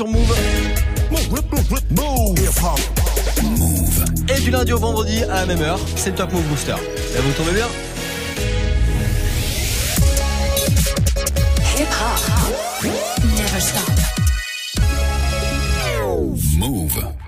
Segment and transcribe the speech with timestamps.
[0.00, 0.34] sur Move.
[4.34, 6.74] Et du lundi au vendredi à la même heure, c'est Top Move Booster.
[7.14, 7.66] Et vous tombez bien
[11.76, 12.90] Hip hop.
[13.36, 13.90] Never stop.
[16.56, 17.19] Move.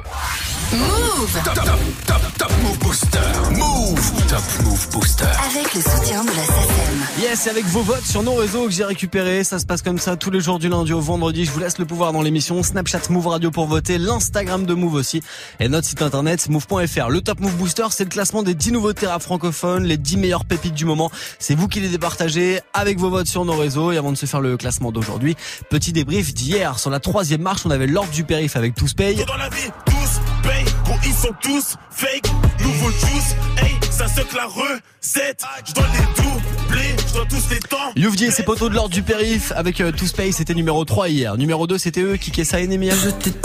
[0.72, 1.66] Move Top, top,
[2.06, 3.18] top, top Move Booster.
[3.50, 4.26] Move.
[4.26, 5.24] Top Move Booster.
[5.50, 7.20] avec le soutien de la SACEM.
[7.20, 9.44] Yes, c'est avec vos votes sur nos réseaux que j'ai récupéré.
[9.44, 11.44] Ça se passe comme ça tous les jours du lundi au vendredi.
[11.44, 12.62] Je vous laisse le pouvoir dans l'émission.
[12.62, 13.98] Snapchat Move Radio pour voter.
[13.98, 15.22] L'Instagram de Move aussi.
[15.60, 17.10] Et notre site internet move.fr.
[17.10, 20.46] Le Top Move Booster, c'est le classement des 10 nouveaux terrains francophones, les 10 meilleures
[20.46, 21.10] pépites du moment.
[21.38, 23.92] C'est vous qui les départagez avec vos votes sur nos réseaux.
[23.92, 25.36] Et avant de se faire le classement d'aujourd'hui,
[25.68, 26.78] petit débrief d'hier.
[26.78, 29.22] Sur la troisième marche, on avait l'ordre du périph avec Tous Paye.
[29.26, 29.70] Dans la vie,
[31.04, 32.26] ils sont tous fake.
[32.60, 35.42] Nouveau juice, hey, ça se que la recette.
[35.64, 37.92] Je dois les doubler, je dois tous les temps.
[37.96, 41.08] Youvdi et ses poteaux de l'ordre du périph avec euh, Tous Paye, c'était numéro 3
[41.08, 41.36] hier.
[41.36, 42.94] Numéro 2, c'était eux, Kike Sa et Nemir.
[42.94, 43.36] Je te dis,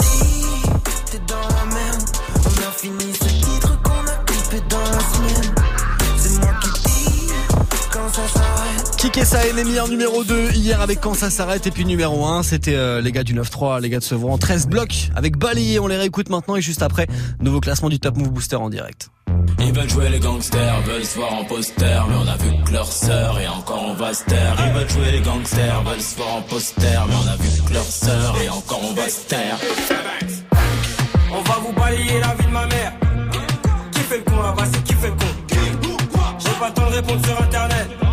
[9.18, 12.44] Kike Sa et Nemir numéro 2 hier avec Quand ça s'arrête et puis numéro 1
[12.44, 14.38] c'était euh, les gars du 9-3, les gars de Sevran.
[14.38, 17.08] 13 blocs avec Bali, on les réécoute maintenant et juste après,
[17.40, 19.10] nouveau classement du Top Move Booster en direct.
[19.58, 22.72] Ils veulent jouer les gangsters, veulent se voir en poster, mais on a vu que
[22.72, 24.56] leur sœur et encore on va se taire.
[24.64, 27.74] Ils veulent jouer les gangsters, veulent se voir en poster, mais on a vu que
[27.74, 29.58] leur sœur et encore on va se taire.
[31.32, 32.92] On va vous balayer la vie de ma mère.
[33.90, 35.26] Qui fait le con là-bas, c'est qui fait le con?
[36.38, 38.07] J'ai pas le temps de répondre sur internet.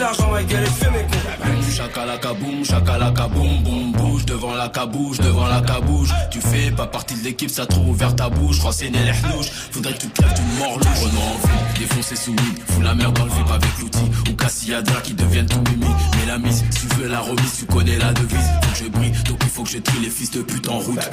[0.00, 1.72] De l'argent, et fais mes cons.
[1.76, 6.08] Chakalaka boum, chakalaka boum, boum, bouge devant la cabouche, devant la cabouche.
[6.30, 8.60] Tu fais pas partie de l'équipe, ça trop ouvert ta bouche.
[8.60, 11.00] Renseigner les hnouches, faudrait que tu te lèves d'une mort louche.
[11.02, 14.10] Renaud en ville, défoncer sous weed, fous la merde dans le vip avec l'outil.
[14.30, 15.92] Ou Cassiadra qui deviennent tout mimi.
[16.18, 18.50] Mais la mise, si tu veux la remise, tu connais la devise.
[18.62, 20.78] Faut que je brille, donc il faut que je trie les fils de pute en
[20.78, 21.10] route.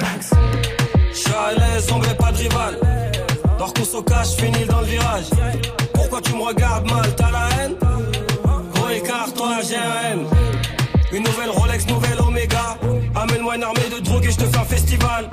[1.12, 2.78] Je suis à l'aise, on veut pas de rival.
[3.58, 5.26] Dors qu'on se cache, finis dans le virage.
[5.92, 7.87] Pourquoi tu me regardes mal, t'as la haine?
[9.58, 10.26] Écart, toi j'ai un M.
[11.12, 12.78] Une nouvelle Rolex, nouvelle Omega.
[13.14, 15.28] Amène-moi une armée de drogue et je te fais un festival.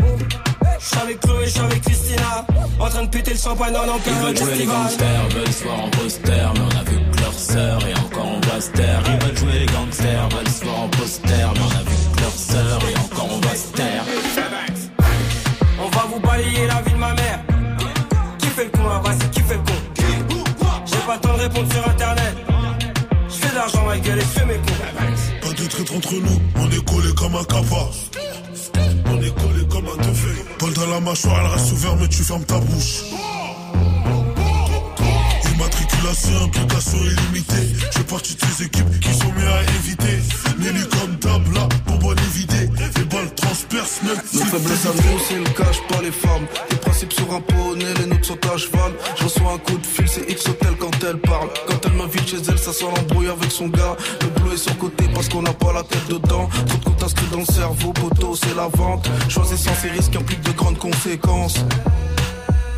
[0.80, 2.46] Je suis avec Chloé, je suis avec Christina.
[2.80, 5.64] En train de péter le champagne en Ils plein veulent jouer les gangsters, veulent se
[5.64, 8.72] voir en poster, mais on a vu que leur sœur et encore on va se
[8.72, 9.02] taire.
[9.06, 12.22] Ils veulent jouer les gangsters, veulent se voir en poster, mais on a vu que
[12.22, 14.04] leur sœur et encore on va se taire.
[15.80, 17.40] On va vous balayer la vie de ma mère.
[18.40, 20.44] Qui fait le con là-bas, c'est qui fait le con
[20.86, 22.25] J'ai pas le temps de répondre sur internet.
[23.56, 25.42] L'argent, ma gueule, mes cons.
[25.42, 27.90] Pas de traître entre nous, on est collé comme un capa.
[29.06, 30.44] On est collé comme un teufé.
[30.60, 33.04] Paul dans la mâchoire, elle reste ouverte, mais tu fermes ta bouche.
[35.56, 37.76] Immatriculation, implication illimitée.
[37.80, 40.20] Je fais partie de ces équipes qui sont mieux à éviter.
[40.60, 42.70] Nelly comme table, là, pour bonne éviter.
[43.76, 46.48] Nos faiblesses à nous, c'est le cache pas les femmes.
[46.72, 48.94] Les principes sur un poney, les nôtres sont à cheval.
[49.18, 51.50] Je reçois un coup de fil, c'est X Hotel quand elle parle.
[51.68, 53.98] Quand elle m'invite chez elle, ça sent l'embrouille avec son gars.
[54.22, 56.48] Le boulot est sur côté parce qu'on n'a pas la tête dedans.
[56.68, 59.10] Trop de comptes inscrits dans le cerveau, poteau, c'est la vente.
[59.28, 61.56] Choisissant ces risques implique de grandes conséquences.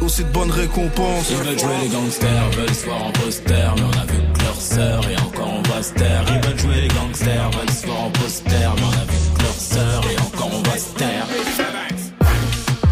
[0.02, 1.30] Aussi de bonnes récompenses.
[1.30, 4.44] Ils veulent jouer les gangsters, veulent se voir en poster, mais on a vu que
[4.44, 6.26] leur sœur et encore on va se taire.
[6.28, 9.54] Ils veulent jouer les gangsters, veulent se voir en poster, mais on a vu leur
[9.54, 11.26] sœur et encore on va se taire.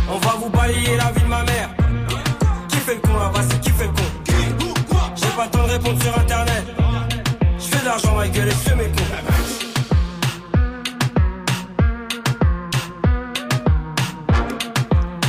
[0.09, 1.69] On va vous balayer la vie de ma mère.
[2.69, 4.03] Qui fait le con là-bas, c'est qui fait le con?
[5.16, 6.66] J'ai pas le temps de répondre sur internet.
[7.59, 9.64] Je fais de l'argent, ma gueule, et mes cons.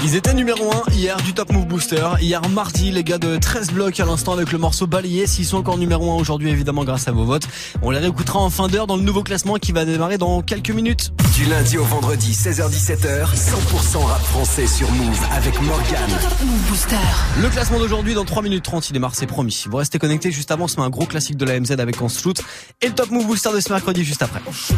[0.08, 2.06] Ils étaient numéro 1 hier du Top Move Booster.
[2.20, 5.26] Hier mardi, les gars de 13 blocs à l'instant avec le morceau balayé.
[5.26, 7.48] S'ils sont encore numéro 1 aujourd'hui, évidemment, grâce à vos votes.
[7.82, 10.70] On les réécoutera en fin d'heure dans le nouveau classement qui va démarrer dans quelques
[10.70, 11.12] minutes.
[11.34, 16.08] Du lundi au vendredi, 16h17h, 100% rap français sur Move avec Morgan.
[16.44, 16.96] Move Booster.
[17.42, 19.64] Le classement d'aujourd'hui dans 3 minutes 30, il démarre, c'est promis.
[19.68, 22.00] Vous restez connectés juste avant, on se met un gros classique de la MZ avec
[22.00, 22.40] On se shoot.
[22.80, 24.40] Et le Top Move Booster de ce mercredi juste après.
[24.46, 24.76] on shoot,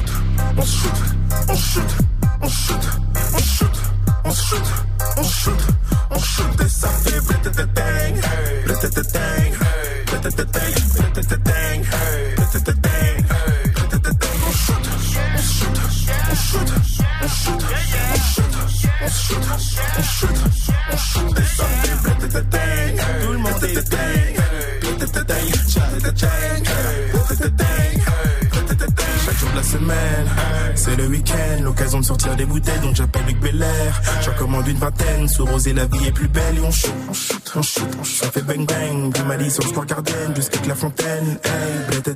[0.57, 0.93] on shoot,
[1.51, 1.83] on shoot,
[2.41, 2.81] on shoot,
[4.29, 4.63] on se shoot,
[5.17, 5.61] on shoot,
[6.11, 8.21] on shoot et ça fait bling,
[23.23, 23.99] Tout le monde est
[29.59, 30.27] la semaine.
[30.77, 34.01] C'est le week-end, l'occasion de sortir des bouteilles, donc j'appelle Luc Belair.
[34.25, 37.13] J'en commande une vingtaine, sous rosé la vie est plus belle et on shoot, on
[37.13, 38.25] shoot, on shoot, on shoot.
[38.25, 41.39] Ça fait bang bang, du Mali sur le square Garden, jusqu'à la fontaine.
[41.45, 42.13] Hey,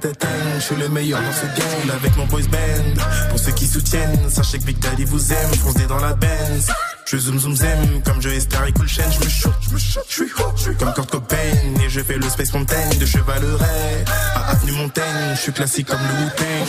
[0.57, 3.03] je suis le meilleur dans ce game avec mon boys band.
[3.31, 6.71] Pour ceux qui soutiennent, sachez que Big Daddy vous aime, foncez dans la Benz.
[7.05, 9.79] Je zoom zoom zem, comme je Esther et Cool Chain, je me shoot, je me
[9.79, 11.37] shoot, je suis suis comme Kurt Cobain,
[11.85, 14.05] et je fais le Space Mountain de Chevaleret.
[14.35, 16.67] À Avenue Montaigne, je suis classique comme le Wu-Tang.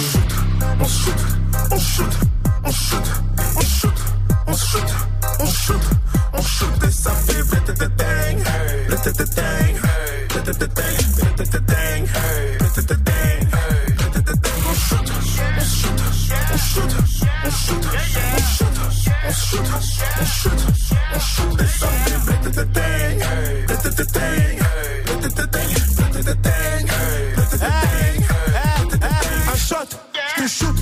[0.82, 1.14] On shoot,
[1.72, 2.14] on shoot,
[2.66, 3.04] on shoot,
[3.56, 3.94] on shoot,
[4.48, 4.94] on shoot,
[5.40, 5.82] on shoot,
[6.34, 8.44] on shoot, et ça fait blétététang,
[8.88, 9.44] blétététang,
[10.30, 10.84] blétététang,
[11.16, 12.04] blétététang,
[12.60, 13.14] blétététang,
[13.98, 14.50] blétététang.
[14.70, 16.02] On shoot, on shoot,
[16.52, 16.92] on shoot,
[17.46, 18.73] on shoot, on shoot,
[19.26, 21.20] on shoot, on shoot, on
[30.48, 30.73] shoot.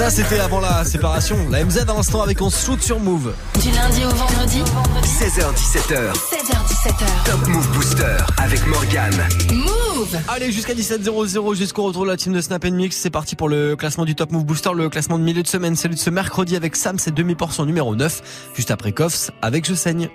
[0.00, 1.36] Ça, c'était avant la séparation.
[1.50, 3.34] La MZ à l'instant avec On se shoot sur Move.
[3.60, 4.62] Du lundi au vendredi,
[5.04, 7.26] 16h17h, 16h17h.
[7.26, 9.12] Top Move Booster avec Morgan.
[9.52, 12.96] Move Allez, jusqu'à 17h00, jusqu'au retour de la team de Snap Mix.
[12.96, 15.76] C'est parti pour le classement du Top Move Booster, le classement de milieu de semaine.
[15.76, 18.54] Celui de ce mercredi avec Sam, c'est demi-portion numéro 9.
[18.54, 20.08] Juste après Koffs avec Je saigne.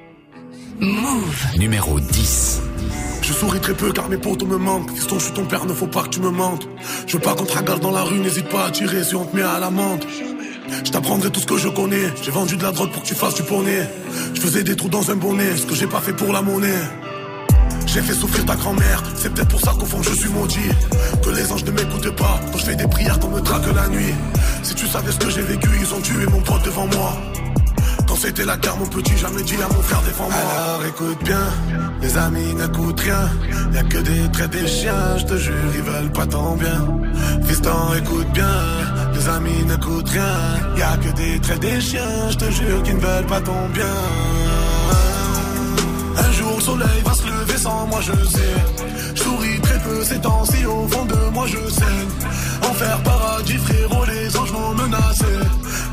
[0.79, 2.59] Move Numéro 10.
[3.27, 4.91] Je souris très peu car mes potos me manquent.
[4.91, 6.61] Fiston, je suis ton père, ne faut pas que tu me manques.
[7.07, 9.25] Je veux pas qu'on te regarde dans la rue, n'hésite pas à tirer si on
[9.25, 10.05] te met à l'amende.
[10.83, 12.13] Je t'apprendrai tout ce que je connais.
[12.21, 13.89] J'ai vendu de la drogue pour que tu fasses du poney.
[14.35, 16.83] Je faisais des trous dans un bonnet, ce que j'ai pas fait pour la monnaie.
[17.87, 20.69] J'ai fait souffrir ta grand-mère, c'est peut-être pour ça qu'au fond je suis maudit.
[21.23, 23.87] Que les anges ne m'écoutent pas, quand je fais des prières qu'on me traque la
[23.87, 24.13] nuit.
[24.61, 27.17] Si tu savais ce que j'ai vécu, ils ont tué mon pote devant moi.
[28.25, 30.33] C'était la guerre, mon petit, jamais dit à mon frère défends-moi.
[30.33, 31.47] Alors écoute bien,
[32.01, 33.29] les amis n'écoutent rien.
[33.71, 36.87] Y'a que des traits des chiens, je te jure, ils veulent pas ton bien.
[37.43, 38.57] Fiston, écoute bien,
[39.13, 40.33] les amis n'écoutent rien.
[40.75, 43.93] Y'a que des traits des chiens, je te jure, qu'ils ne veulent pas ton bien.
[46.17, 48.55] Un jour le soleil va se lever sans moi je sais.
[49.15, 52.09] Je souris très peu ces temps-ci au fond de moi je saigne
[52.69, 55.25] Enfer paradis frérot les anges m'ont menacé.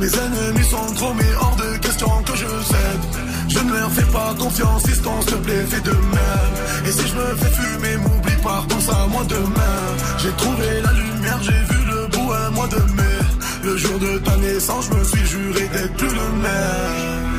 [0.01, 3.05] Mes ennemis sont trop mais hors de question que je cède.
[3.49, 6.55] Je ne leur fais pas confiance si s'il te plaît fais de même.
[6.87, 9.79] Et si je me fais fumer m'oublie pas pense à moi demain.
[10.19, 13.19] J'ai trouvé la lumière j'ai vu le bout un mois de mai.
[13.65, 17.32] Le jour de ta naissance je me suis juré d'être plus le même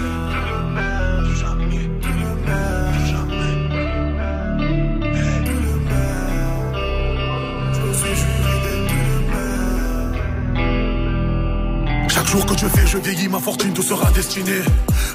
[12.33, 14.63] jour que je fais, je vieillis, ma fortune te sera destinée.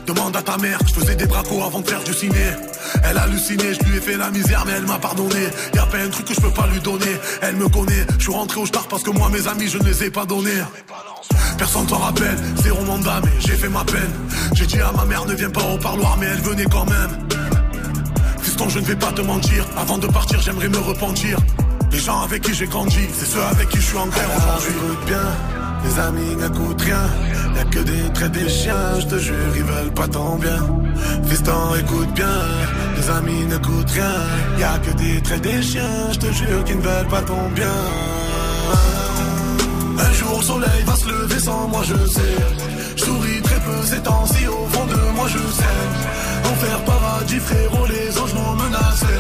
[0.07, 2.47] Demande à ta mère, je faisais des bracos avant de faire du ciné.
[3.03, 5.49] Elle a halluciné, je lui ai fait la misère, mais elle m'a pardonné.
[5.75, 7.15] Y'a pas un truc que je peux pas lui donner.
[7.43, 9.85] Elle me connaît, je suis rentré au star parce que moi, mes amis, je ne
[9.85, 10.63] les ai pas donnés.
[11.59, 14.13] Personne t'en rappelle, zéro mandat mais j'ai fait ma peine
[14.55, 17.11] J'ai dit à ma mère ne viens pas au parloir mais elle venait quand même
[18.41, 21.37] Fiston je ne vais pas te mentir Avant de partir j'aimerais me repentir
[21.91, 24.75] Les gens avec qui j'ai grandi C'est ceux avec qui je suis en guerre aujourd'hui
[25.07, 27.07] bien les amis n'écoutent rien.
[27.57, 30.61] Y'a que des traits des chiens Je te jure ils veulent pas ton bien.
[31.29, 32.39] Fiston écoute bien.
[32.97, 34.15] Les amis n'écoutent rien.
[34.59, 37.79] Y'a que des traits des chiens Je te jure qu'ils ne veulent pas ton bien.
[39.99, 42.37] Un jour le soleil va se lever sans moi je sais.
[42.97, 45.79] Je souris très peu ces temps-ci au fond de moi je sais.
[46.51, 49.17] Enfer paradis frérot les anges m'ont menacé.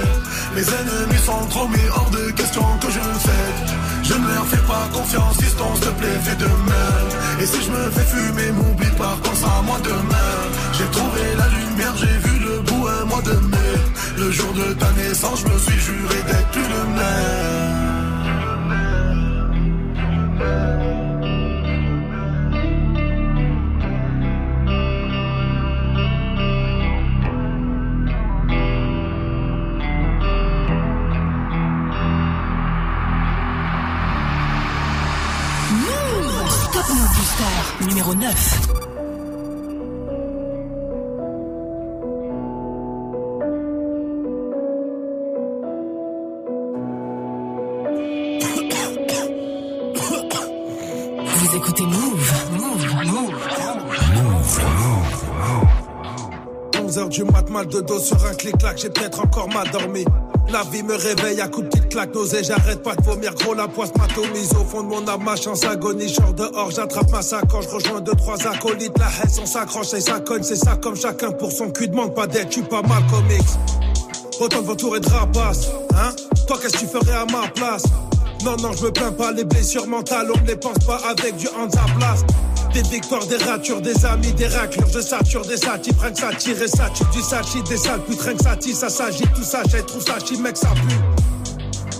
[0.56, 4.66] Les ennemis sont trop mais hors de question que je sais Je ne leur fais
[4.66, 7.10] pas confiance fiston s'il te plaît fais de même.
[7.42, 10.34] Et si je me fais fumer m'oublie pas pense à moi demain.
[10.72, 13.74] J'ai trouvé la lumière j'ai vu le bout un mois de mai.
[14.16, 17.87] Le jour de ta naissance je me suis juré d'être plus le même
[36.78, 38.77] Top Move Booster numéro 9.
[57.48, 60.04] 11h du mat, mal de dos sur un clic-clac, j'ai peut-être encore mal dormi.
[60.50, 63.54] La vie me réveille à coups de petites claques, nausée, j'arrête pas de vomir, gros
[63.54, 64.52] la poisse m'atomise.
[64.52, 68.14] Au fond de mon âme, ma chance agonie, genre dehors, j'attrape ma sacoche, rejoins deux,
[68.14, 71.70] trois acolytes, la haine, on s'accroche et ça cogne, c'est ça comme chacun pour son
[71.70, 73.42] cul, demande pas d'aide, tu pas mal comics.
[74.40, 76.12] Autant de vautours et de rapaces, hein.
[76.46, 77.84] Toi qu'est-ce que tu ferais à ma place?
[78.44, 81.36] Non, non, je me plains pas, les blessures mentales, on ne les pense pas avec
[81.36, 81.68] du hands
[82.78, 86.32] Des victoires, des ratures, des amis, des raclures, je sature des satis, rien que ça
[86.32, 89.42] tire et ça tue du sachis, des sales rien que ça tire, ça s'agit, tout
[89.42, 90.94] ça, j'ai trouve ça chi, mec, ça pue.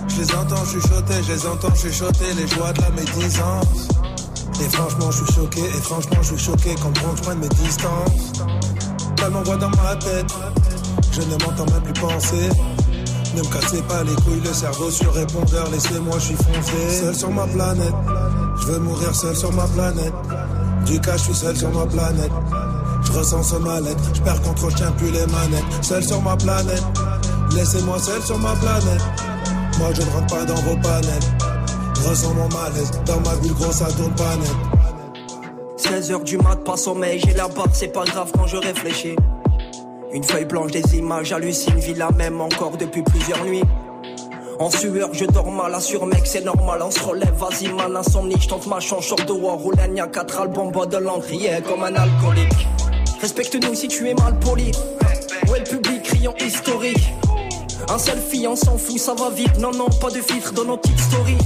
[0.06, 3.88] Je les entends chuchoter, je les entends chuchoter, les joies de la médisance.
[4.60, 8.32] Et franchement, je suis choqué, et franchement, je suis choqué quand je prenne mes distances.
[9.16, 10.32] Tellement voix dans ma tête,
[11.10, 12.50] je ne m'entends même plus penser.
[13.34, 17.00] Ne me cassez pas les couilles, le cerveau sur répondeur, laissez-moi, je suis foncé.
[17.00, 17.94] Seul sur ma planète,
[18.60, 20.14] je veux mourir seul sur ma planète.
[20.88, 22.30] Du cas, je suis seul sur ma planète.
[23.04, 25.64] Je ressens ce mal-être, je perds contrôle, je plus les manettes.
[25.82, 26.82] Seul sur ma planète,
[27.54, 29.02] laissez-moi seul sur ma planète.
[29.78, 31.20] Moi, je ne rentre pas dans vos panels.
[31.94, 34.56] Je ressens mon malaise, dans ma bulle, gros, ça tourne pas net.
[35.76, 39.16] 16h du mat, pas sommeil, j'ai la barbe, c'est pas grave quand je réfléchis.
[40.12, 43.64] Une feuille blanche, des images, j'hallucine, vis la même encore depuis plusieurs nuits.
[44.60, 48.34] En sueur, je dors mal, assure mec, c'est normal, on se relève, vas-y man, insomnie,
[48.40, 51.28] je tente ma chance, short de war, roule un a quatre albums, bois de l'encre,
[51.68, 52.66] comme un alcoolique.
[53.20, 54.72] Respecte-nous si tu es mal poli.
[55.48, 57.12] Ouais, le public, criant historique.
[57.88, 60.76] Un selfie, on s'en fout, ça va vite, non, non, pas de filtre dans nos
[60.76, 61.38] petites stories.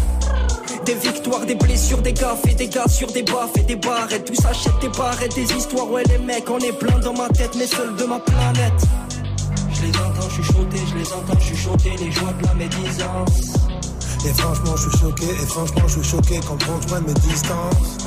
[0.86, 4.24] Des victoires, des blessures, des gaffes et des gars sur des baffes et des barrettes.
[4.24, 5.90] Tout s'achète des barrettes, des histoires.
[5.90, 8.82] Ouais, les mecs, on est plein dans ma tête, mais seul de ma planète.
[9.82, 13.54] Je les entends chuchoter, je les entends chuchoter, les joies de la médisance.
[14.24, 17.98] Et franchement, je suis choqué, et franchement, je suis choqué quand je prenne mes distances.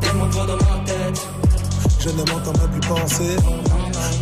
[0.00, 1.28] Tellement de voix dans ma tête.
[2.00, 3.36] Je ne m'entends même plus penser.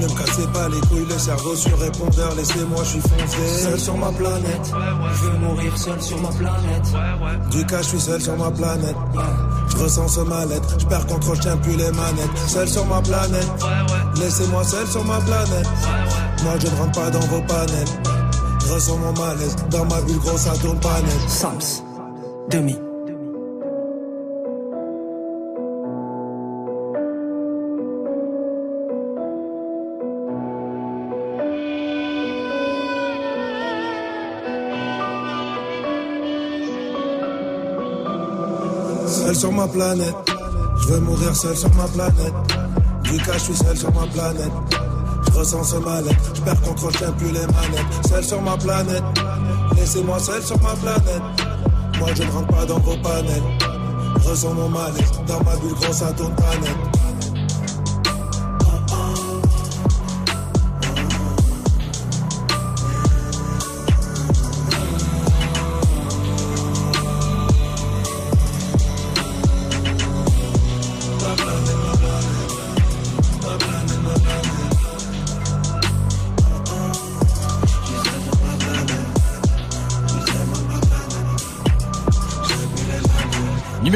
[0.00, 3.62] Ne me cassez pas les couilles, le cerveau sur répondeur, laissez-moi, je suis foncé.
[3.62, 4.72] Seul sur ma planète,
[5.14, 7.50] Je veux mourir seul sur ma planète.
[7.50, 8.96] du cas, je suis seul sur ma planète.
[9.68, 12.38] Je ressens ce mal-être, je perds contrôle, je tiens plus les manettes.
[12.48, 13.48] Seul sur ma planète,
[14.16, 15.68] laissez-moi seul sur ma planète.
[16.42, 17.88] Moi, je ne rentre pas dans vos panels.
[18.66, 21.00] Je ressens mon malaise, dans ma bulle, gros, ça tourne pas.
[21.28, 21.82] Sams,
[22.50, 22.76] demi.
[39.42, 40.14] Sur ma planète,
[40.82, 42.32] je veux mourir seul sur ma planète.
[43.02, 44.52] Du cas, je suis seul sur ma planète.
[45.26, 48.06] Je ressens ce mal-être, je perds contrôle, je plus les manettes.
[48.08, 49.02] Seul sur ma planète,
[49.74, 51.22] laissez-moi seul sur ma planète.
[51.98, 53.42] Moi, je ne rentre pas dans vos panels.
[54.22, 56.54] Je ressens mon malaise, dans ma bulle, gros, ça tourne pas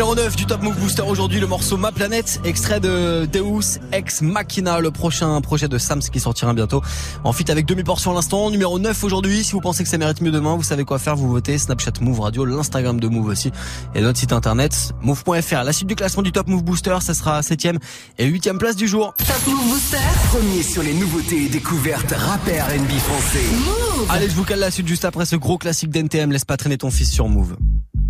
[0.06, 4.22] Numéro 9 du Top Move Booster aujourd'hui, le morceau Ma Planète, extrait de Deus Ex
[4.22, 6.80] Machina, le prochain projet de Sams qui sortira bientôt.
[7.24, 8.52] En fit avec demi-portion à l'instant.
[8.52, 11.16] Numéro 9 aujourd'hui, si vous pensez que ça mérite mieux demain, vous savez quoi faire,
[11.16, 13.50] vous votez Snapchat Move Radio, l'Instagram de Move aussi,
[13.96, 15.64] et notre site internet move.fr.
[15.64, 17.78] La suite du classement du Top Move Booster, ça sera 7ème
[18.18, 19.12] et 8ème place du jour.
[19.18, 19.98] Top Move Booster.
[20.28, 23.44] Premier sur les nouveautés et découvertes rappeurs NB français.
[23.52, 24.06] Move.
[24.10, 26.78] Allez, je vous cale la suite juste après ce gros classique d'NTM, laisse pas traîner
[26.78, 27.56] ton fils sur Move.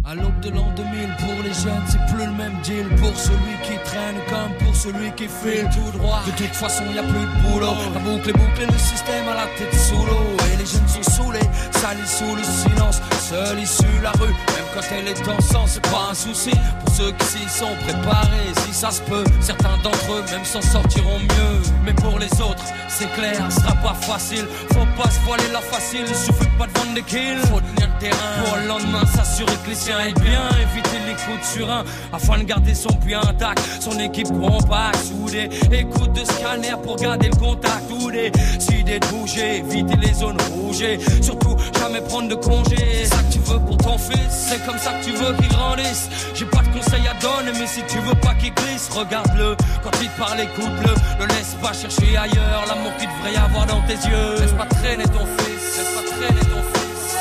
[0.04, 2.88] À l'aube de l'an 2000, pour les jeunes, c'est plus le même deal.
[2.96, 6.20] Pour celui qui traîne comme pour celui qui file tout droit.
[6.26, 7.74] De toute façon, y a plus de boulot.
[7.94, 10.36] La boucle est bouclée, le système à la tête sous l'eau.
[10.52, 13.00] Et les jeunes sont saoulés, salis sous le silence.
[13.20, 16.52] Seule issue, la rue, même quand elle est en sang, c'est pas un souci.
[16.84, 20.62] Pour ceux qui s'y sont préparés, si ça se peut, certains d'entre eux même s'en
[20.62, 21.60] sortiront mieux.
[21.84, 24.46] Mais pour les autres, c'est clair, ce sera pas facile.
[24.72, 27.38] Faut pas se voiler la facile, il suffit pas de vendre des kills.
[27.50, 30.42] Faut tenir le terrain pour le lendemain s'assurer que les siens aillent bien.
[30.62, 33.60] Éviter les coups de surin afin de garder son puits intact.
[33.80, 35.48] Son équipe compacte, soudée.
[35.72, 37.90] Écoute de scanner pour garder le contact.
[37.90, 40.84] Ou décider de bouger, éviter les zones rouges.
[41.22, 42.76] Surtout, jamais prendre de congé.
[42.76, 45.48] C'est ça que tu veux pour ton fils, c'est comme ça que tu veux qu'il
[45.48, 46.08] grandisse.
[46.34, 49.56] J'ai pas de conseils à donner, mais si tu veux pas qu'il glisse, regarde-le.
[49.82, 50.94] Quand il te parle, écoute-le.
[51.20, 54.40] Le laisse pas chercher ailleurs l'amour qu'il devrait y avoir dans tes yeux.
[54.40, 57.16] Laisse pas traîner ton fils, laisse pas traîner ton fils.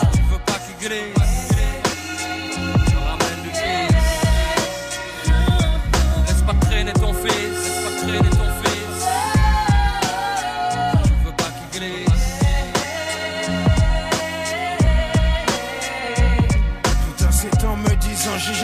[0.00, 1.15] Si tu veux pas qu'il glisse,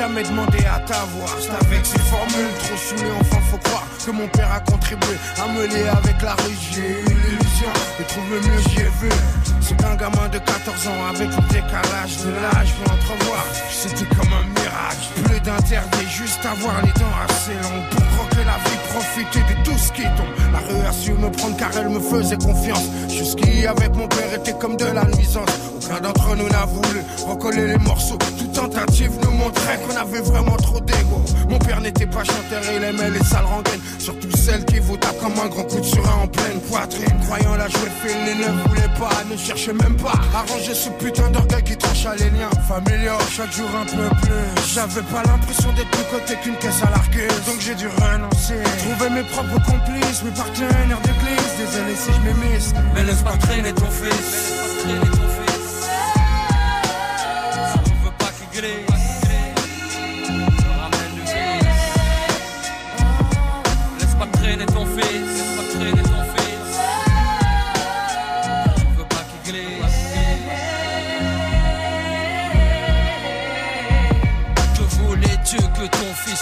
[0.02, 4.26] jamais demandé à t'avoir C'est avec ces formules trop saoulées enfin faut croire que mon
[4.28, 6.56] père a contribué à me avec la rue.
[6.73, 9.11] J'ai eu l'illusion de trouver mieux j'y ai vu.
[9.61, 13.44] C'est qu'un gamin de 14 ans avec le décalage de l'âge pour entrevoir.
[13.71, 15.06] C'était comme un miracle.
[15.25, 19.79] Plus d'interdit juste avoir les dents assez longues Pour croquer la vie profiter de tout
[19.79, 23.67] ce qui tombe La rue a su me prendre car elle me faisait confiance Jusqu'ici
[23.67, 27.79] avec mon père était comme de la nuisance aucun d'entre nous n'a voulu recoller les
[27.79, 28.19] morceaux.
[28.39, 31.23] Toute tentative nous montrait qu'on avait vraiment trop d'ego.
[31.49, 33.81] Mon père n'était pas chanteur, il aimait les sales rengaines.
[33.99, 37.19] Surtout celles qui vous tapent comme un grand coup de surin en pleine poitrine.
[37.27, 40.89] Croyant la jouer fine, il ne voulait pas, ne cherchait même pas à ranger ce
[40.91, 43.19] putain d'orgueil qui trancha les liens familiaux.
[43.31, 44.73] Chaque jour un peu plus.
[44.75, 47.28] J'avais pas l'impression d'être plus côté qu'une caisse à larguer.
[47.47, 48.63] Donc j'ai dû renoncer.
[48.82, 51.52] Trouver mes propres complices, mes partenaires d'église.
[51.56, 52.75] Désolé si je m'émisse.
[52.95, 55.42] Mais laisse pas traîner ton fils.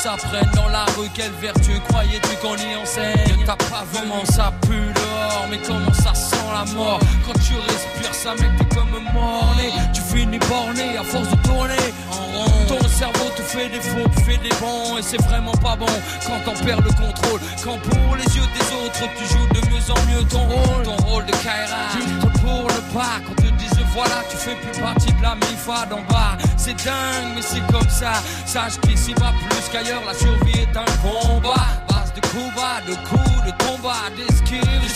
[0.07, 3.45] Apprenne dans la rue Quelle vertu croyais-tu qu'on y enseigne?
[3.45, 7.01] T'as pas vraiment ça pue dehors Mais comment ça sent la mort?
[7.27, 9.73] Quand tu respires ça mec t'es comme morné.
[9.93, 12.67] Tu finis borné à force de tourner en rond.
[12.69, 15.87] Ton cerveau te fait des faux, te fait des bons Et c'est vraiment pas bon.
[16.27, 19.91] Quand t'en perds le contrôle Quand pour les yeux des autres tu joues de mieux
[19.91, 20.85] en mieux ton rôle.
[20.85, 23.50] Ton rôle de Kaira Tu te pour le pas quand disent
[23.93, 26.37] voilà tu fais plus partie de la mi-fa d'en bas.
[26.57, 28.13] C'est dingue mais c'est comme ça.
[28.47, 31.67] Sache qu'ici va plus qu'ailleurs la survie est un combat.
[31.89, 34.89] Base de coups bas, de coups, de combat, d'esquive, de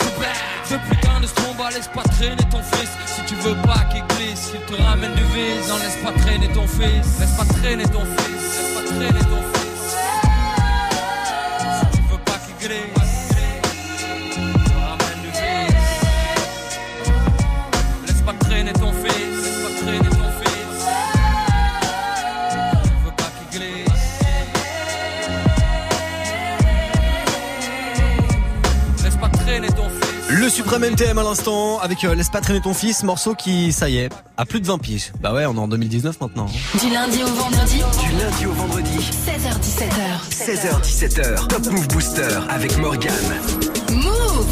[0.65, 2.91] Ce putain de stromba, laisse pas traîner ton fils.
[3.07, 5.69] Si tu veux pas qu'il glisse, qu'il te ramène du vice.
[5.69, 8.43] Non laisse pas traîner ton fils, laisse pas traîner ton fils.
[8.57, 9.54] Laisse pas traîner ton fils
[30.55, 33.97] suprême NTM à l'instant avec euh, Laisse pas traîner ton fils, morceau qui, ça y
[33.97, 35.13] est, a plus de 20 piges.
[35.21, 36.47] Bah ouais, on est en 2019 maintenant.
[36.47, 40.31] Du lundi au vendredi, Du lundi au vendredi, 16h17h.
[40.31, 43.13] 16h17h, Top Move Booster avec Morgan.
[43.91, 44.47] Move.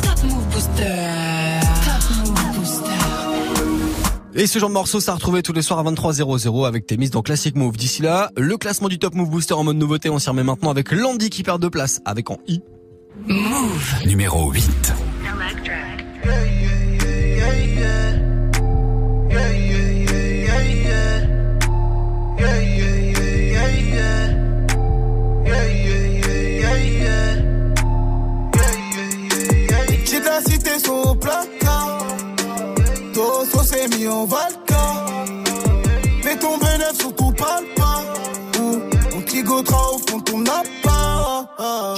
[0.00, 1.60] Top Move Booster.
[1.84, 2.90] Top Move Booster.
[4.36, 6.96] Et ce genre de morceau, ça a retrouvé tous les soirs à 23h00 avec tes
[6.96, 7.76] mises dans Classic Move.
[7.76, 10.70] D'ici là, le classement du Top Move Booster en mode nouveauté, on s'y remet maintenant
[10.70, 12.62] avec Landy qui perd deux places avec en I.
[13.26, 14.06] Move.
[14.06, 14.99] Numéro 8.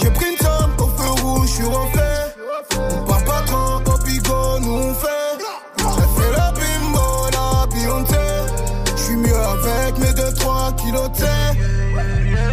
[0.01, 1.65] J'ai pris une somme au feu rouge, je suis
[10.93, 11.27] 2-3 kilos de thé.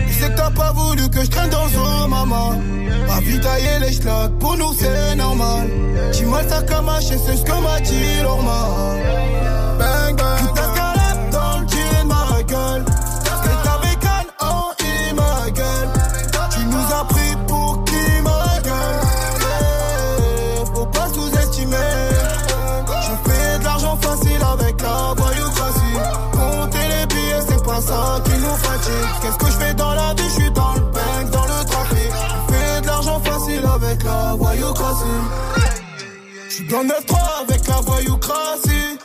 [0.07, 2.53] Je sais que t'as pas voulu que je traîne dans zoo, maman.
[3.07, 5.67] Ma vie tailler les schlags, pour nous c'est normal.
[6.47, 8.69] Ta camache et c'est ce que m'a dit Lorma?
[9.77, 10.08] Bang
[36.69, 38.97] dans le 9-3 avec la voyoucratie.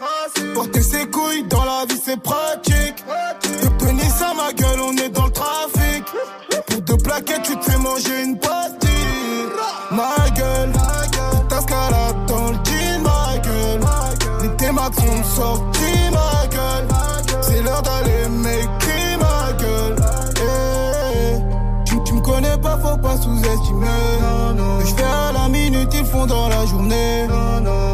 [0.55, 3.05] Porter ses couilles dans la vie c'est pratique.
[3.63, 6.05] De tenir ça ma gueule, on est dans le trafic.
[6.67, 9.49] Pour deux plaquettes, tu te fais manger une pastille.
[9.91, 10.73] Ma gueule,
[11.49, 13.81] ta scalade dans le jean, ma gueule.
[14.43, 16.89] Les T-Max sont sortis, ma gueule.
[17.43, 19.97] C'est l'heure d'aller m'écrire, ma gueule.
[20.37, 24.15] Eh, Tu, tu me connais pas, faut pas sous-estimer.
[25.85, 27.27] À la minute, ils font dans la journée.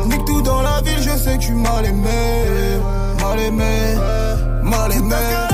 [0.06, 2.78] Nique tout dans la ville, je sais que tu mal aimé.
[3.20, 3.96] Mal aimé,
[4.62, 5.49] mal aimé.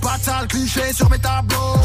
[0.00, 1.76] Pas de cliché sur mes tableaux.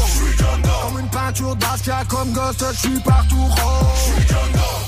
[0.82, 4.26] Comme une peinture de Basquiat, comme Ghost, j'suis partout rose.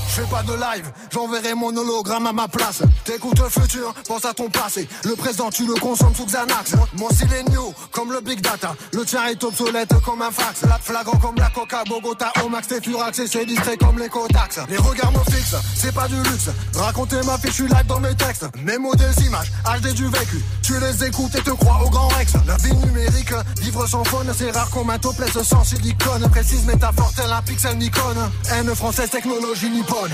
[0.09, 2.83] J'fais pas de live, j'enverrai mon hologramme à ma place.
[3.04, 4.86] T'écoutes le futur, pense à ton passé.
[5.04, 6.72] Le présent, tu le consommes sous Xanax.
[6.98, 8.74] Mon style est new, comme le big data.
[8.92, 10.62] Le tien est obsolète comme un fax.
[10.62, 14.08] La flagrant comme la coca, Bogota, au max, t'es furax et c'est distrait comme les
[14.08, 14.60] Kotax.
[14.68, 16.50] Les regards me fixent, c'est pas du luxe.
[16.74, 18.46] Raconter ma vie, je suis live dans mes textes.
[18.64, 20.42] Mes mots, des images, HD du vécu.
[20.62, 22.32] Tu les écoutes et te crois au grand Rex.
[22.46, 26.28] La vie numérique, vivre sans faune, c'est rare comme un topless sans silicone.
[26.30, 28.14] Précise métaphore, tel un pixel Nikon.
[28.52, 30.10] Haine française, technologie nippone.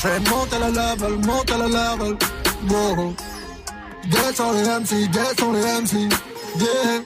[0.00, 2.16] J'fais monte à la level, monte à la level.
[2.70, 3.14] Wow.
[4.34, 6.08] Sur les MC, sur les MC.
[6.58, 7.02] Yeah.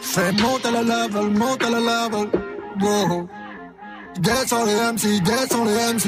[0.00, 2.30] J'fais monte à la level, monte à la level.
[2.80, 3.28] Wow.
[4.46, 6.06] Sur les MC, sur les MC.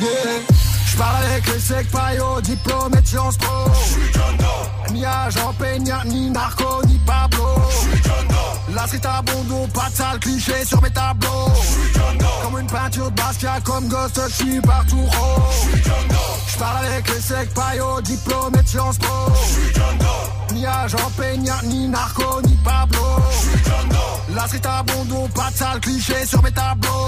[0.00, 0.40] Yeah.
[0.86, 4.92] J'parle avec les secs paillots, diplômé de Sciences Po.
[4.94, 7.68] Ni agent Peña, ni narco, ni Pablo.
[8.74, 11.52] La street à pas de sale cliché sur mes tableaux.
[12.42, 15.80] Comme une peinture de Basquiat, comme Ghost, j'suis partout rose.
[16.46, 19.06] J'parle avec les secs paillots, diplômé de Sciences Po.
[20.52, 23.00] Ni agent Peña, ni narco, ni Pablo.
[24.34, 24.84] La street à
[25.34, 27.06] pas de sale cliché sur mes tableaux.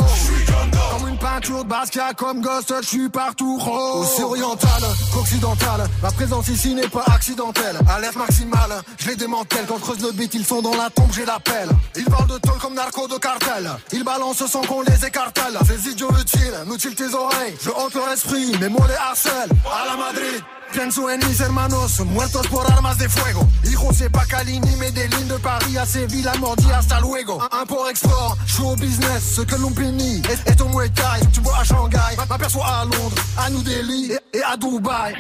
[0.90, 4.06] Comme une peinture de Basquiat, comme Ghost, j'suis partout rose.
[4.06, 7.78] Aussi oriental qu'occidental, ma présence ici n'est pas accidentelle.
[7.88, 9.64] Alerte maximale, je les démantèle.
[9.68, 11.68] Quand creuse le beat, ils sont dans la tombe, j'ai l'appel.
[11.96, 13.70] Ils parlent de tôle comme narco de cartel.
[13.92, 15.58] Ils balancent sans qu'on les écartèle.
[15.66, 17.56] Ces idiots utiles, mutilent tes oreilles.
[17.62, 19.50] Je hante leur esprit, mes mots les harcèlent.
[19.66, 20.42] À la Madrid.
[20.72, 23.46] Pienso en mis hermanos, muertos por armas de fuego.
[23.64, 27.42] Hijo, c'est pas Calini, mais des lignes de Paris à Séville, à Mordi, hasta luego.
[27.52, 30.90] Import-export, show business, ce que l'on pénit est, est au Muay.
[31.30, 35.14] Tu vois à Shanghai, m'aperçois à Londres, à New Delhi et, et à Dubaï.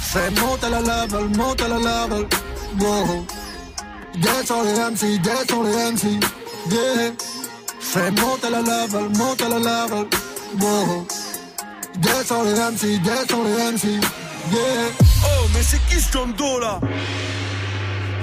[0.00, 1.76] Fais monte à la level, monte à la
[2.80, 3.26] wow.
[4.16, 6.04] Dead sur les MC, dead sur les MC,
[6.70, 7.12] yeah.
[7.80, 10.06] Fais monte à la level, monte à la level,
[10.58, 11.06] wow.
[11.98, 13.84] Dead sur les MC, dead sur les MC,
[14.52, 14.88] yeah.
[15.24, 16.80] Oh, mais c'est qui ce Doe là?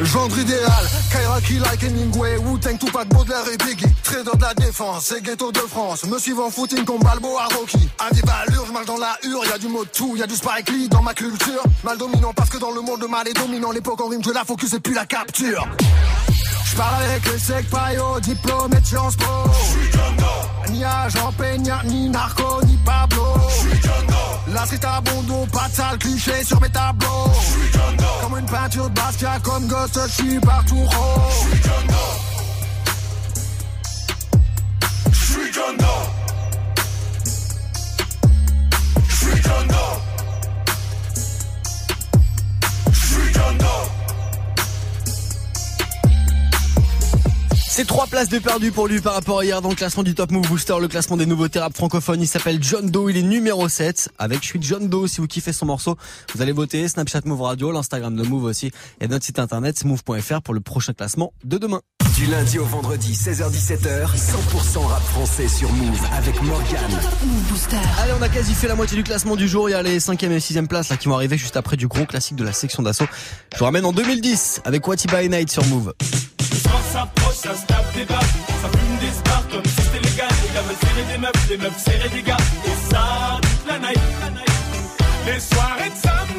[0.01, 3.85] Gendre idéal, Kairaki like Hemingway, Wu-Tang, Tupac, Baudelaire et Biggie.
[4.03, 6.05] Trader de la défense, c'est ghetto de France.
[6.05, 7.87] Me suivant footing comme Balboa Rocky.
[7.99, 10.35] À des valeurs, je marche dans la hure, y a du mot tout, y du
[10.35, 11.63] Spike dans ma culture.
[11.83, 13.71] Mal dominant parce que dans le monde mal est dominant.
[13.71, 15.67] L'époque en rime, je la focus et puis la capture
[16.65, 19.49] je parle avec les secs paillots, diplômé de Sciences Po.
[20.71, 23.37] Ni agent Peña, ni narco, ni Pablo.
[24.47, 27.31] La street à bondo, pas de sale cliché sur mes tableaux.
[28.21, 31.47] Comme une peinture de Basquiat, comme Ghost, je suis partout rose.
[35.11, 35.85] J'suis Doe.
[39.09, 40.01] J'suis John Doe.
[42.91, 43.57] J'suis John
[47.75, 50.13] C'est trois places de perdu pour lui par rapport à hier dans le classement du
[50.13, 52.21] Top Move Booster, le classement des nouveautés rap francophones.
[52.21, 55.07] Il s'appelle John Doe, il est numéro 7 avec Je suis John Doe.
[55.07, 55.97] Si vous kiffez son morceau,
[56.35, 58.69] vous allez voter Snapchat Move Radio, l'Instagram de Move aussi
[59.01, 61.81] et notre site internet move.fr pour le prochain classement de demain.
[62.15, 66.91] Du lundi au vendredi, 16h17h, 100% rap français sur Move avec Morgan.
[67.25, 67.77] Move Booster.
[68.03, 69.67] Allez, on a quasi fait la moitié du classement du jour.
[69.67, 71.87] Il y a les 5e et 6e places là qui vont arriver juste après du
[71.87, 73.07] gros classique de la section d'assaut.
[73.51, 75.91] Je vous ramène en 2010 avec What by Night sur Move.
[76.53, 80.29] Le s'approche, ça se tape des baffes, ça fume des spars comme si c'était légal.
[80.43, 82.37] Les gars veulent serrer des meufs, les meufs serrer des gars.
[82.65, 83.99] Et ça, toute la night.
[85.25, 86.32] Les soirées de samedi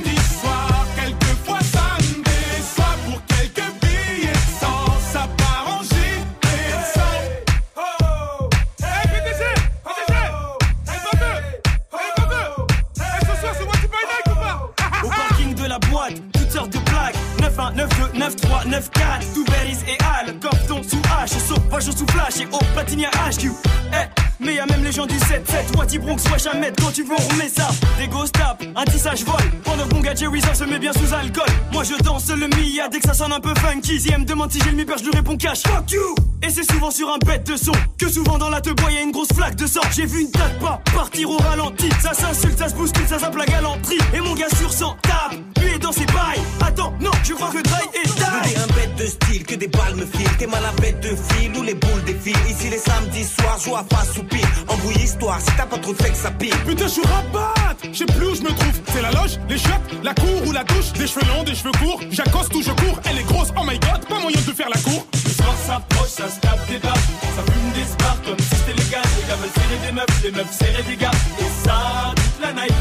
[26.53, 27.69] Mettre quand tu veux on ça.
[27.99, 31.47] Des tap, un tissage vol Pendant que mon gars Jerry se met bien sous alcool.
[31.73, 32.89] Moi je danse le Mia.
[32.89, 34.99] Dès que ça sonne un peu funky Si elle me demande si j'ai le mi-père
[34.99, 35.63] je lui réponds cash.
[35.63, 36.15] Fuck you!
[36.43, 37.73] Et c'est souvent sur un bête de son.
[37.99, 39.81] Que souvent dans la te bois y'a une grosse flaque de sang.
[39.97, 41.89] J'ai vu une tête pas partir au ralenti.
[42.03, 45.37] Ça s'insulte, ça se bouscule, ça zappe la galanterie Et mon gars sur 100 tape,
[45.85, 49.45] dans ses bails Attends, non, je crois que Dry est die un bête de style,
[49.45, 50.37] que des balles me filent.
[50.39, 52.47] T'es mal à bête de fil ou les boules défilent.
[52.49, 54.49] Ici les samedis soirs, joue à face ou pire.
[54.69, 56.57] Embrouille histoire, si t'as pas trop de que ça pire.
[56.67, 58.81] Putain, je suis rabat Je sais plus où je me trouve.
[58.93, 60.93] C'est la loge, les chiottes, la cour ou la douche.
[60.95, 62.01] Des cheveux longs, des cheveux courts.
[62.11, 62.99] J'accoste ou je cours.
[63.05, 65.07] Elle est grosse, oh my god, pas moyen de faire la cour.
[65.13, 68.81] Le soir s'approche, ça se tape des baffes Ça fume des spars comme si c'était
[68.81, 72.41] légal Les gars veulent serrer des meufs, les meufs serrer des gars Et ça, toute
[72.41, 72.75] la night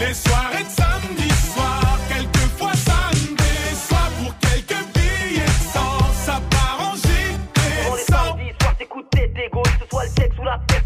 [0.00, 0.93] Les soirées de samedi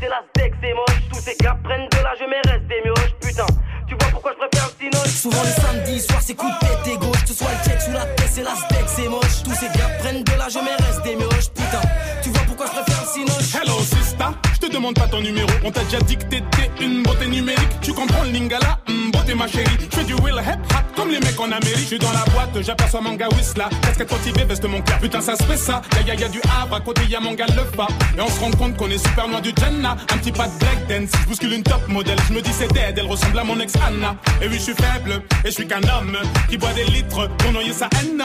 [0.01, 1.03] c'est la steak, c'est moche.
[1.13, 3.15] Tous ces gars prennent de l'âge, mais restent des mioches.
[3.21, 3.47] Putain,
[3.87, 6.95] tu vois pourquoi je préfère le cinoche Souvent les samedis soirs, c'est coup de tête
[6.95, 7.23] et gauche.
[7.23, 9.43] Que ce soit le check sous la tête, c'est la steak, c'est moche.
[9.45, 11.51] Tous ces gars prennent de l'âge, mais restent des mioches.
[11.55, 11.83] Putain,
[12.23, 13.55] tu vois pourquoi je préfère le cinoche.
[13.55, 15.49] Hello sista, je te demande pas ton numéro.
[15.65, 17.81] On t'a déjà dit que t'étais une beauté numérique.
[17.81, 19.67] Tu comprends le lingala, Hum, beauté ma chérie.
[19.91, 21.79] Je fais du will hip hop comme les mecs en Amérique.
[21.79, 23.69] Je suis dans la boîte, j'aperçois mon gars Whistla.
[23.83, 24.99] Casquette motivée, veste mon clair.
[25.01, 25.83] Putain, ça se fait ça.
[25.95, 27.87] Y'a y'a y'a du Havre, à côté y'a mon gars le fa.
[28.17, 29.97] Et on se rend compte qu'on est super loin du Jenna.
[30.13, 31.11] Un petit pas de black dance.
[31.23, 32.19] Je bouscule une top modèle.
[32.29, 34.17] Je me dis c'est dead, elle ressemble à mon ex Anna.
[34.43, 36.17] Et oui, je suis faible, et je suis qu'un homme
[36.49, 38.25] qui boit des litres pour noyer sa haine.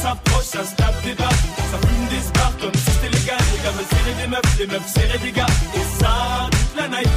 [0.00, 3.38] Soir s'approche, ça se tape des baffes Ça fume des spars comme si c'était légal
[3.52, 6.88] Les gars veulent serrer des meufs, les meufs serrer des gars Et ça, toute la
[6.88, 7.08] night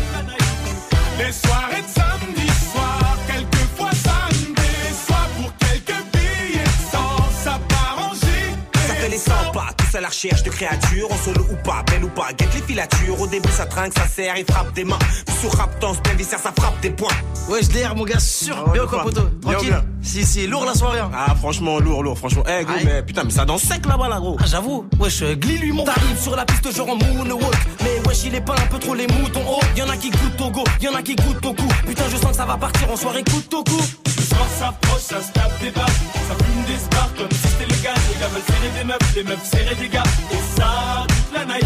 [1.18, 5.28] Les soirées de samedi soir, quelquefois ça me déçoit.
[5.38, 9.32] Pour quelques billets de sang, ça part en Ça fait les sang.
[9.46, 12.28] 100 pas, tous à la recherche de créatures, en solo ou pas, belle ou pas,
[12.38, 13.20] guette les filatures.
[13.20, 14.98] Au début ça trinque, ça serre et frappe des mains.
[15.26, 17.08] Puis sur rap danse, bien viscère, ça frappe des points.
[17.50, 18.56] Ouais, je l'air, mon gars, sûr.
[18.58, 19.70] Ah ouais, quoi, poteau Bien, Tranquille.
[19.70, 19.84] bien.
[20.02, 21.00] Si, si, lourd la soirée.
[21.00, 21.12] hein.
[21.14, 22.44] Ah franchement lourd, lourd, franchement.
[22.48, 22.86] Eh gros, Aïe.
[22.86, 24.38] mais putain, mais ça danse sec là-bas là gros.
[24.40, 24.86] Ah, j'avoue.
[25.00, 25.84] Wesh, euh, glis lui, mon.
[25.84, 28.94] T'arrives sur la piste genre en moonwalk Mais wesh il est pas un peu trop
[28.94, 31.68] les moutons oh Y'en a qui goûtent au go, y'en a qui goûtent au cou
[31.88, 35.02] Putain je sens que ça va partir en soirée coupe au cou Le soir s'approche,
[35.02, 38.28] ça se tape des baffes Ça fume des spars comme si c'était légal Les gars
[38.28, 40.04] veulent serrer des meufs, les meufs serrer des gars.
[40.32, 41.66] Et ça, toute la night.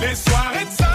[0.00, 0.87] Les soirées moi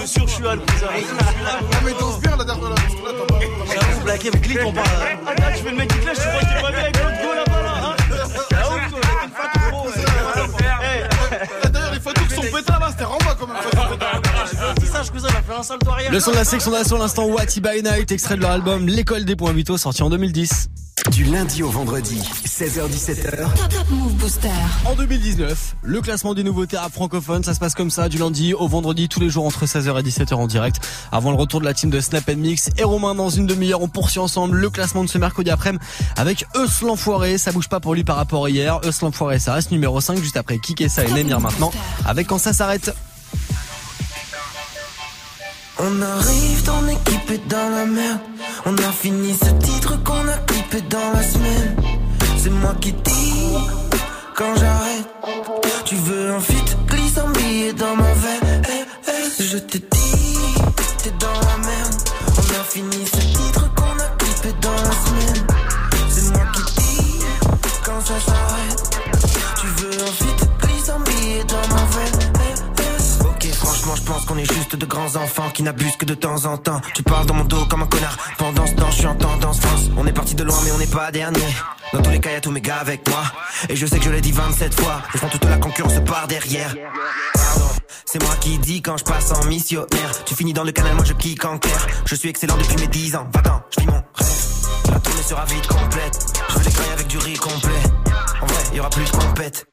[0.00, 0.86] de sûr, je suis à le cousin.
[1.46, 3.40] Ah, mais danse bien la dernière là, parce que là, t'as pas.
[3.74, 4.86] J'avoue, blaguer avec Glick, on parle.
[5.26, 6.96] Attends, tu fais le mec qui te lèche, tu crois que t'es pas bien avec
[6.96, 8.66] l'autre go là-bas là, Ah,
[9.24, 9.60] une fatou.
[11.62, 12.10] Ah, D'ailleurs, les sont
[12.90, 13.04] c'était
[13.44, 13.48] quand
[15.96, 16.12] même.
[16.12, 19.24] Le son de la section d'assaut, l'instant What by Night, extrait de leur album L'école
[19.24, 20.68] des points vitaux, sorti en 2010.
[21.08, 23.52] Du lundi au vendredi, 16h17h.
[23.68, 24.48] Top Move Booster.
[24.84, 28.54] En 2019, le classement des nouveautés rap francophones, ça se passe comme ça, du lundi
[28.54, 30.86] au vendredi, tous les jours entre 16h et 17h en direct.
[31.10, 33.88] Avant le retour de la team de Snap Mix et Romain dans une demi-heure, on
[33.88, 35.84] poursuit ensemble le classement de ce mercredi après-midi
[36.16, 38.80] avec Eus l'enfoiré, ça bouge pas pour lui par rapport à hier.
[38.84, 41.72] Eus l'enfoiré, ça reste numéro 5 juste après Kikessa et Nemir maintenant,
[42.04, 42.94] avec quand ça s'arrête.
[45.82, 48.20] On arrive, ton équipe est dans la merde.
[48.66, 51.76] On a fini ce titre qu'on a clippé dans la semaine.
[52.36, 53.56] C'est moi qui dis
[54.36, 55.08] quand j'arrête.
[55.86, 58.62] Tu veux un fit, glisse un billet dans ma veine.
[58.68, 60.38] Eh, eh, je te dis,
[61.02, 61.94] t'es dans la merde.
[62.36, 65.46] On a fini ce titre qu'on a clippé dans la semaine.
[66.10, 67.24] C'est moi qui dis
[67.82, 68.89] quand ça s'arrête.
[73.96, 76.80] Je pense qu'on est juste de grands enfants qui n'abusent que de temps en temps.
[76.94, 78.16] Tu parles dans mon dos comme un connard.
[78.38, 79.90] Pendant ce temps, je suis en tendance France.
[79.96, 81.40] On est parti de loin, mais on n'est pas dernier.
[81.92, 83.22] Dans tous les cas, y'a tous mes gars avec moi.
[83.68, 85.02] Et je sais que je l'ai dit 27 fois.
[85.12, 86.74] Je prends toute la concurrence par derrière.
[88.04, 90.24] C'est moi qui dis quand je passe en missionnaire.
[90.24, 91.86] Tu finis dans le canal, moi je kick en clair.
[92.06, 93.28] Je suis excellent depuis mes 10 ans.
[93.32, 94.30] Va-t'en, je vis mon rêve.
[94.90, 96.18] La tournée sera vite complète.
[96.48, 97.82] Je des grailles avec du riz complet.
[98.42, 99.66] En vrai, y aura plus de compète.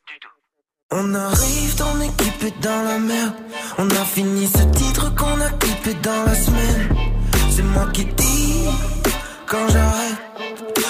[0.90, 3.34] On arrive, ton équipe est dans la merde.
[3.78, 6.88] On a fini ce titre qu'on a clippé dans la semaine.
[7.52, 8.64] C'est moi qui dis
[9.46, 10.16] quand j'arrête.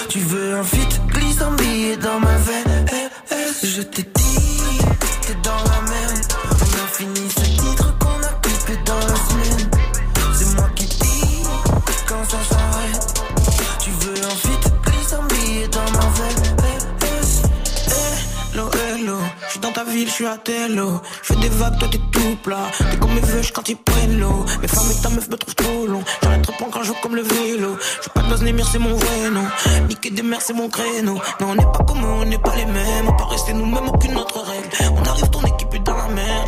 [0.08, 1.50] Tu veux un fit, glisse un
[2.00, 2.86] dans ma veine.
[2.92, 4.47] Eh, eh, je t'ai dit,
[19.90, 21.00] je suis à Tello.
[21.22, 22.66] Je fais des vagues, toi t'es tout plat.
[22.78, 24.44] T'es comme mes veuches quand ils prennent l'eau.
[24.60, 26.02] Mes femmes et ta meuf me trouvent trop long.
[26.22, 27.76] J'arrête trop quand je joue comme le vélo.
[28.02, 29.44] Je pas de base, Némir, c'est mon vrai nom.
[29.88, 31.18] Niquer des mers, c'est mon créneau.
[31.40, 33.08] Non, on n'est pas comme eux, on n'est pas les mêmes.
[33.08, 34.68] On peut rester nous-mêmes, aucune autre règle.
[34.96, 36.44] On arrive, ton équipe est dans la mer.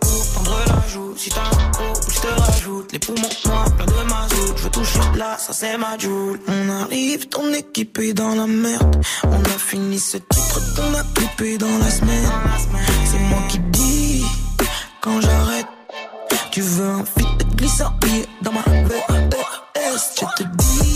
[0.00, 1.14] Pour prendre la joue.
[1.16, 2.92] Si t'as un gros, je te rajoute.
[2.92, 4.56] Les poumons noirs, plein de mazout.
[4.56, 6.38] Je veux toucher là, ça c'est ma joule.
[6.46, 9.02] On arrive, ton équipe est dans la merde.
[9.24, 12.30] On a fini ce titre qu'on a clippé dans la semaine.
[13.06, 14.24] C'est moi qui dis
[15.00, 15.66] quand j'arrête.
[16.52, 17.26] Tu veux un fit
[17.56, 20.14] billet dans ma VHS.
[20.20, 20.95] Je te dis,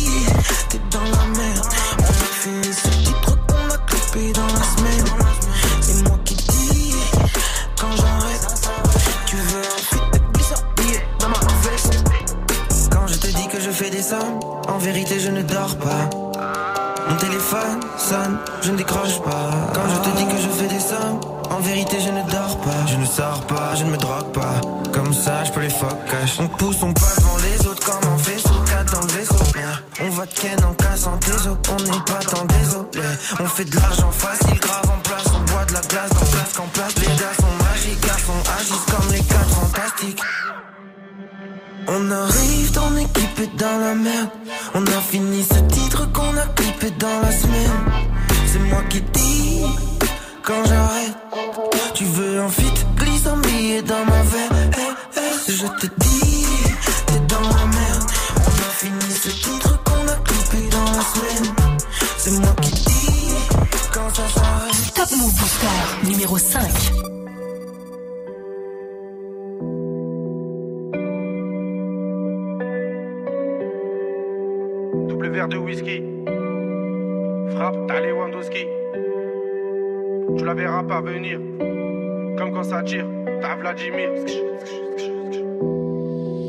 [14.68, 16.08] en vérité je ne dors pas.
[17.08, 19.50] Mon téléphone sonne, je ne décroche pas.
[19.74, 22.86] Quand je te dis que je fais des sommes, en vérité je ne dors pas.
[22.86, 24.60] Je ne sors pas, je ne me drogue pas.
[24.92, 26.38] Comme ça, je peux les focus.
[26.38, 28.48] On pousse, on passe devant les autres comme un vaisseau.
[28.66, 29.34] 4 dans le vaisseau.
[30.02, 31.58] On va ken en cassant tes os.
[31.68, 33.06] On n'est pas tant désolé.
[33.38, 35.26] On fait de l'argent facile, grave en place.
[35.34, 36.94] On boit de la glace dans place qu'en place.
[41.92, 44.30] On arrive, ton équipe dans la merde.
[44.74, 47.80] On a fini ce titre qu'on a clippé dans la semaine.
[48.46, 49.62] C'est moi qui dis
[50.44, 51.16] quand j'arrête.
[51.94, 53.34] Tu veux un fit, glisse un
[53.82, 54.70] dans ma veine.
[54.78, 56.46] Eh, eh, je te dis,
[57.06, 58.10] t'es dans la merde.
[58.36, 61.54] On a fini ce titre qu'on a clippé dans la semaine.
[62.18, 63.34] C'est moi qui dis
[63.92, 64.94] quand ça s'arrête.
[64.94, 66.60] Top Move Booster numéro 5.
[75.30, 76.02] Double verre de whisky.
[77.54, 78.66] Frappe, t'as Lewandowski.
[80.36, 81.38] Tu la verras pas venir.
[82.36, 83.06] Comme quand ça tire,
[83.40, 84.08] t'as Vladimir.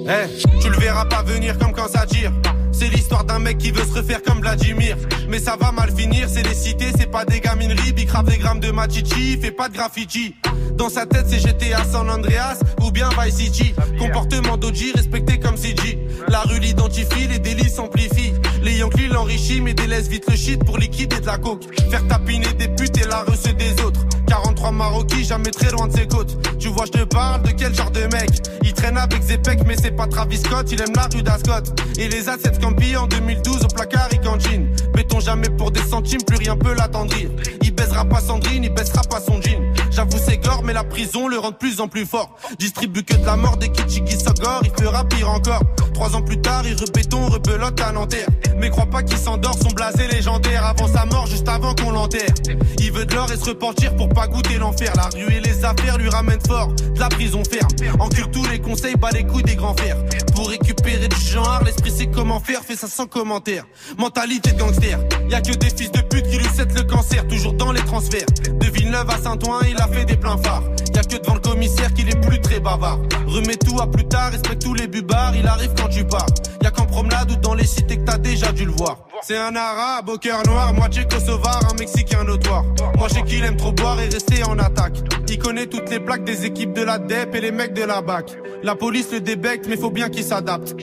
[0.07, 2.31] Eh, tu le verras pas venir comme quand ça tire.
[2.71, 4.97] C'est l'histoire d'un mec qui veut se refaire comme Vladimir.
[5.29, 7.93] Mais ça va mal finir, c'est les cités, c'est pas des gamineries.
[7.93, 10.33] Bicrave des grammes de machichi, fait pas de graffiti.
[10.73, 13.75] Dans sa tête, c'est GTA San Andreas ou bien Vice City.
[13.99, 15.99] Comportement d'Oji respecté comme CG.
[16.29, 18.33] La rue l'identifie, les délits s'amplifient.
[18.61, 21.63] Les Yankees l'enrichissent, mais délaissent vite le shit pour liquider de la coke.
[21.89, 24.01] Faire tapiner des putes et la reçue des autres.
[24.27, 26.37] 43 Maroquis, jamais très loin de ses côtes.
[26.59, 28.29] Tu vois, je te parle de quel genre de mec?
[28.63, 30.71] Il traîne avec Zepek, mais c'est pas Travis Scott.
[30.71, 31.73] Il aime la rue d'Ascot.
[31.97, 34.67] Et les assets Campi en 2012 au placard et cantine.
[34.93, 37.29] Béton jamais pour des centimes, plus rien peut l'attendrir.
[37.63, 39.61] Il baise baisera pas Sandrine, il baissera pas son jean.
[39.91, 42.35] J'avoue c'est gore, mais la prison le rend de plus en plus fort.
[42.57, 45.61] Distribue que de la mort des Kichigi Sogor, il fera pire encore.
[45.93, 48.27] Trois ans plus tard, il repéton, rebelote à Nanterre.
[48.57, 52.33] Mais crois pas qu'il s'endort, son blasé légendaire avant sa mort, juste avant qu'on l'enterre.
[52.79, 54.93] Il veut de l'or et se repentir pour pas goûter l'enfer.
[54.95, 57.99] La rue et les affaires lui ramènent fort, de la prison ferme.
[57.99, 59.97] Encule tous les conseils, bat les couilles des grands fers.
[60.35, 63.65] Pour récupérer du genre, l'esprit sait comment faire, fait ça sans commentaire.
[63.97, 67.27] Mentalité de gangster, y a que des fils de pute qui lui cèdent le cancer,
[67.27, 68.25] toujours dans les transferts.
[68.53, 70.63] De Villeneuve à Saint-Ouen, il a fait des pleins phares.
[70.93, 72.99] Y a que devant le commissaire qu'il est plus très bavard.
[73.27, 76.27] Remets tout à plus tard, respecte tous les bubards, il arrive quand tu pars.
[76.61, 78.99] Y a qu'en promenade ou dans les cités que t'as déjà dû le voir.
[79.23, 82.63] C'est un arabe au cœur noir, moitié kosovar, un mexicain notoire.
[82.97, 84.97] Moi je sais qu'il aime trop boire et rester en attaque.
[85.27, 88.01] Il connaît toutes les plaques des équipes de la DEP et les mecs de la
[88.01, 88.37] BAC.
[88.63, 90.75] La police le débecte, mais faut bien qu'il s'adapte.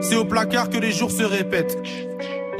[0.00, 1.76] C'est au placard que les jours se répètent.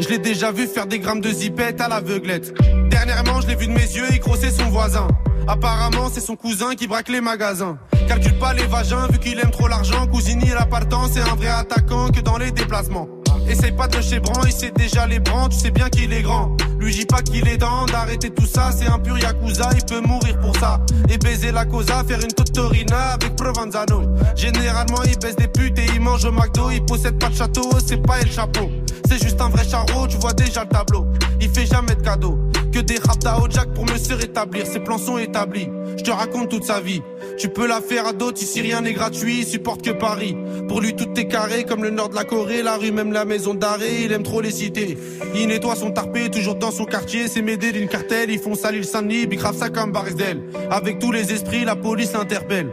[0.01, 2.53] Je l'ai déjà vu faire des grammes de zipette à l'aveuglette.
[2.91, 5.07] Dernièrement, je l'ai vu de mes yeux, il grossait son voisin.
[5.49, 7.79] Apparemment, c'est son cousin qui braque les magasins.
[8.09, 10.07] Calcule pas les vagins, vu qu'il aime trop l'argent.
[10.07, 13.09] Cousini, la partant, c'est un vrai attaquant que dans les déplacements.
[13.49, 16.23] Essaye pas de le chébran, il sait déjà les brans, tu sais bien qu'il est
[16.23, 16.57] grand.
[16.81, 20.01] Lui dis pas qu'il est dans d'arrêter tout ça, c'est un pur yakuza, il peut
[20.01, 20.81] mourir pour ça.
[21.09, 24.03] Et baiser la cosa, faire une totorina avec Provenzano.
[24.35, 27.71] Généralement, il baisse des putes et il mange au McDo, il possède pas de château,
[27.87, 28.69] c'est pas El Chapeau.
[29.09, 31.07] C'est juste un vrai charreau, tu vois déjà le tableau.
[31.41, 32.39] Il fait jamais de cadeaux,
[32.77, 35.69] que des rap au Jack pour me se rétablir, ses plans sont établis.
[35.97, 37.01] Je te raconte toute sa vie.
[37.39, 40.37] Tu peux la faire à d'autres, ici rien n'est gratuit, il supporte que Paris.
[40.69, 43.25] Pour lui, tout est carré, comme le nord de la Corée, la rue, même la
[43.25, 44.99] maison d'arrêt, il aime trop les cités.
[45.35, 48.85] Il nettoie son tarpé, toujours dans son quartier, c'est m'aider d'une cartel, ils font salir
[48.85, 50.43] Saint-Denis, big ça comme Barisdel.
[50.71, 52.69] Avec tous les esprits, la police l'interpelle.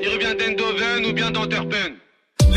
[0.00, 1.96] Il revient d'Endoven ou bien d'Anterpen.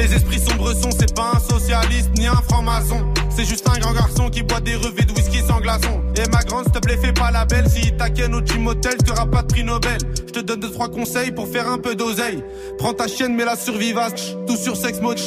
[0.01, 3.05] Les esprits sombres sont, c'est pas un socialiste ni un franc-maçon.
[3.29, 6.01] C'est juste un grand garçon qui boit des revêts de whisky sans glaçon.
[6.17, 7.69] Et ma grande, s'il te plaît, fais pas la belle.
[7.69, 9.99] Si t'inquiète au gym hotel, t'auras pas de prix Nobel.
[10.25, 12.43] Je te donne deux, trois conseils pour faire un peu d'oseille.
[12.79, 14.35] Prends ta chienne, mets la survivace.
[14.47, 15.19] Tout sur sex mode.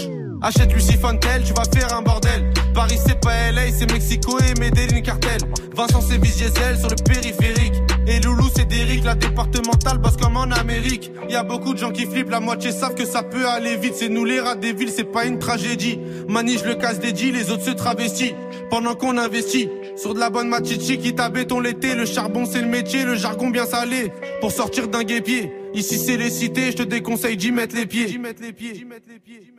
[0.43, 2.53] Achète Lucy Fontel, tu vas faire un bordel.
[2.75, 5.39] Paris c'est pas LA, c'est Mexico et Medellin cartel.
[5.77, 7.75] Vincent c'est Diesel sur le périphérique.
[8.07, 11.11] Et Loulou c'est Derrick, la départementale bosse comme en Amérique.
[11.29, 13.95] Y a beaucoup de gens qui flippent, la moitié savent que ça peut aller vite.
[13.95, 15.99] C'est nous les rats des villes, c'est pas une tragédie.
[16.29, 18.35] Manige le casse dédié, les autres se travestissent.
[18.71, 21.95] Pendant qu'on investit sur de la bonne machichi qui béton l'été.
[21.95, 24.13] Le charbon c'est le métier, le jargon bien salé.
[24.41, 25.53] Pour sortir d'un guépier.
[25.75, 28.07] Ici c'est les cités, je te déconseille d'y mettre les pieds.
[28.07, 28.73] D'y mettre les pieds.
[28.73, 29.55] D'y mettre les pieds.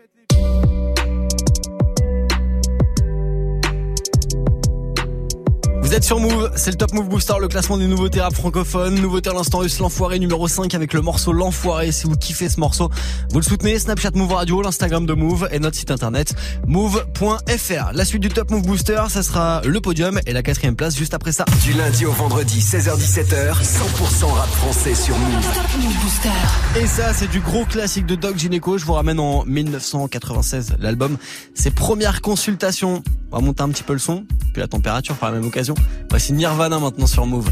[5.86, 8.96] Vous êtes sur Move, c'est le Top Move Booster, le classement des nouveautés rap francophones.
[8.96, 11.92] Nouveauté à l'instant russe, l'enfoiré numéro 5 avec le morceau L'enfoiré.
[11.92, 12.90] Si vous kiffez ce morceau,
[13.30, 13.78] vous le soutenez.
[13.78, 16.34] Snapchat Move Radio, l'Instagram de Move et notre site internet
[16.66, 17.92] move.fr.
[17.94, 21.14] La suite du Top Move Booster, ça sera le podium et la quatrième place juste
[21.14, 21.46] après ça.
[21.64, 25.54] Du lundi au vendredi, 16h-17h, 100% rap français sur Move.
[25.54, 26.82] Top Move Booster.
[26.82, 28.80] Et ça, c'est du gros classique de Doc Gineco.
[28.80, 30.78] Je vous ramène en 1996.
[30.80, 31.18] L'album,
[31.54, 33.04] ses premières consultations.
[33.36, 35.76] On va monter un petit peu le son, puis la température par la même occasion.
[36.10, 37.50] Voici Nirvana maintenant sur Move.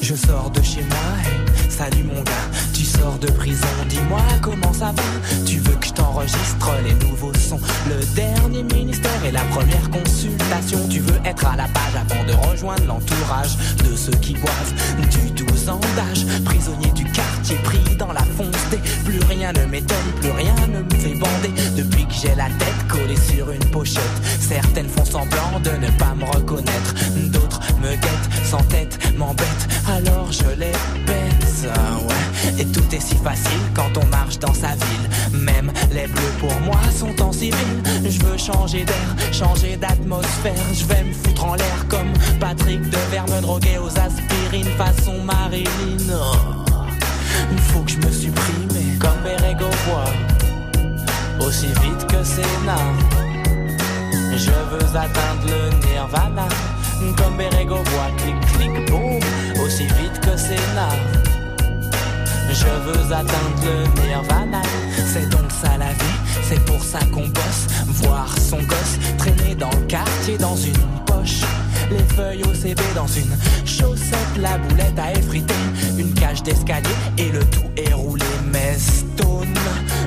[0.00, 2.32] Je sors de chez moi, salut mon gars,
[2.72, 5.02] tu sors de prison, dis-moi comment ça va
[5.44, 10.78] Tu que je t'enregistre les nouveaux sons, le dernier ministère et la première consultation.
[10.88, 13.56] Tu veux être à la page avant de rejoindre l'entourage
[13.88, 14.74] de ceux qui boivent
[15.10, 18.56] du 12 ans d'âge Prisonnier du quartier pris dans la fonce
[19.04, 21.52] Plus rien ne m'étonne, plus rien ne me fait bander.
[21.76, 24.02] Depuis que j'ai la tête collée sur une pochette
[24.40, 26.94] Certaines font semblant de ne pas me reconnaître.
[27.32, 29.68] D'autres me guettent sans tête, m'embêtent.
[29.88, 30.72] Alors je les
[31.06, 31.66] baisse.
[31.74, 32.60] Ah ouais.
[32.60, 35.40] Et tout est si facile quand on marche dans sa ville.
[35.40, 37.82] Même les bleus pour moi sont en civil.
[38.04, 40.54] Je veux changer d'air, changer d'atmosphère.
[40.72, 46.12] Je vais me foutre en l'air comme Patrick Devers, me droguer aux aspirines façon Marilyn.
[46.12, 46.60] Oh.
[47.52, 51.46] Il faut que je me supprime comme Berego voit.
[51.46, 52.86] Aussi vite que Sénat.
[54.36, 56.48] Je veux atteindre le nirvana.
[57.16, 59.18] Comme Berego voit, clic clic boum,
[59.64, 60.96] aussi vite que Sénat.
[62.52, 64.62] Je veux atteindre le nirvana,
[65.12, 67.66] c'est donc ça la vie, c'est pour ça qu'on bosse.
[68.02, 70.72] Voir son gosse traîner dans le quartier dans une
[71.06, 71.42] poche.
[71.90, 73.36] Les feuilles au CB dans une
[73.66, 75.54] chaussette, la boulette à effriter,
[75.98, 76.88] une cage d'escalier
[77.18, 78.24] et le tout est roulé.
[78.52, 79.54] Mais stone,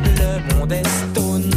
[0.06, 1.52] le monde est stone.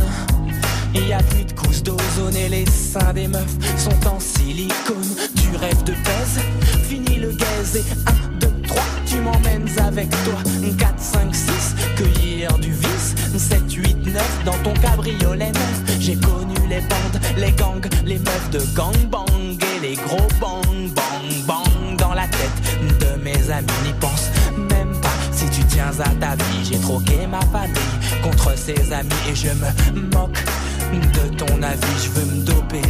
[0.94, 5.14] Il y a plus de couches d'ozone et les seins des meufs sont en silicone.
[5.36, 6.40] Tu rêves de pèse,
[6.88, 10.40] fini le gaze et 1, 2, 3, tu m'emmènes avec toi.
[10.78, 12.95] 4, 5, 6, cueillir du vice.
[13.38, 15.82] 7, 8, 9, dans ton cabriolet neuf.
[16.00, 20.90] J'ai connu les bandes, les gangs, les meufs de gang bang et les gros bang
[20.94, 23.16] bang bang dans la tête de
[23.50, 25.14] amis n'y pensent même pas.
[25.32, 27.74] Si tu tiens à ta vie, j'ai troqué ma famille
[28.22, 30.42] contre ses amis et je me moque
[30.92, 31.96] de ton avis.
[32.04, 32.82] Je veux me doper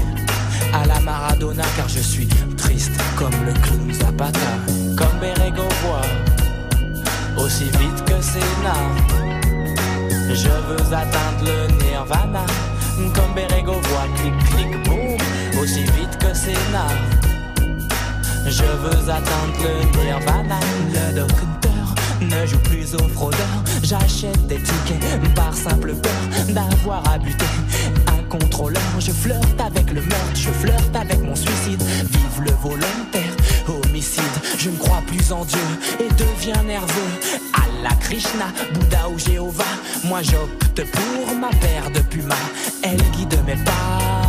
[0.72, 4.38] à la Maradona car je suis triste comme le clown Zapata,
[4.96, 9.35] comme Berego voit aussi vite que Sénat.
[10.28, 12.44] Je veux atteindre le Nirvana,
[13.14, 16.88] comme Berego voit clic clic boum, aussi vite que Sénat.
[18.46, 20.60] Je veux atteindre le Nirvana,
[20.92, 23.64] le docteur ne joue plus au fraudeur.
[23.82, 26.12] J'achète des tickets par simple peur
[26.48, 27.46] d'avoir à buter
[28.08, 28.82] un contrôleur.
[28.98, 31.82] Je flirte avec le meurtre, je flirte avec mon suicide.
[31.82, 33.36] Vive le volontaire,
[34.58, 35.58] Je ne crois plus en Dieu
[36.00, 37.10] et deviens nerveux.
[37.54, 39.64] Allah Krishna, Bouddha ou Jéhovah.
[40.04, 42.34] Moi j'opte pour ma paire de pumas.
[42.82, 44.25] Elle guide mes pas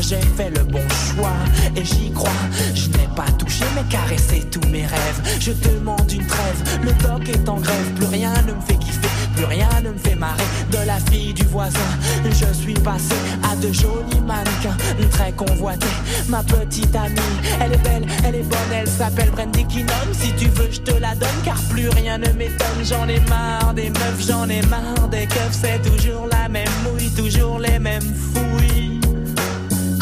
[0.00, 1.34] J'ai fait le bon choix
[1.74, 2.30] et j'y crois.
[2.74, 5.20] Je n'ai pas touché mais caressé tous mes rêves.
[5.40, 6.80] Je demande une trêve.
[6.82, 7.92] Le doc est en grève.
[7.96, 9.08] Plus rien ne me fait kiffer.
[9.34, 10.44] Plus rien ne me fait marrer.
[10.70, 11.78] De la fille du voisin,
[12.24, 14.76] je suis passé à de jolis mannequins
[15.10, 15.86] très convoités.
[16.28, 17.18] Ma petite amie,
[17.60, 19.92] elle est belle, elle est bonne, elle s'appelle Brandy Kinon.
[20.12, 22.84] Si tu veux, je te la donne car plus rien ne m'étonne.
[22.84, 25.58] J'en ai marre des meufs, j'en ai marre des keufs.
[25.60, 28.77] C'est toujours la même mouille, toujours les mêmes fouilles.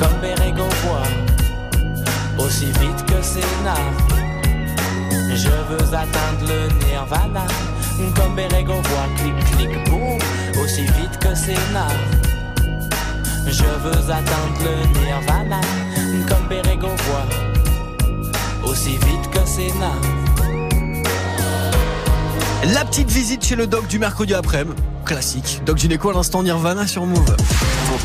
[0.06, 3.74] Comme Berego voit, aussi vite que Sénat.
[5.34, 7.44] Je veux atteindre le Nirvana.
[8.14, 10.18] Comme Berego voit, clic clic boum,
[10.62, 11.88] aussi vite que Sénat.
[13.46, 15.60] Je veux atteindre le Nirvana.
[16.28, 20.25] Comme Berego voit, aussi vite que Sénat.
[22.74, 24.76] La petite visite chez le doc du mercredi après-midi.
[25.04, 25.62] Classique.
[25.64, 27.36] Doc Gynéco à l'instant Nirvana sur Move.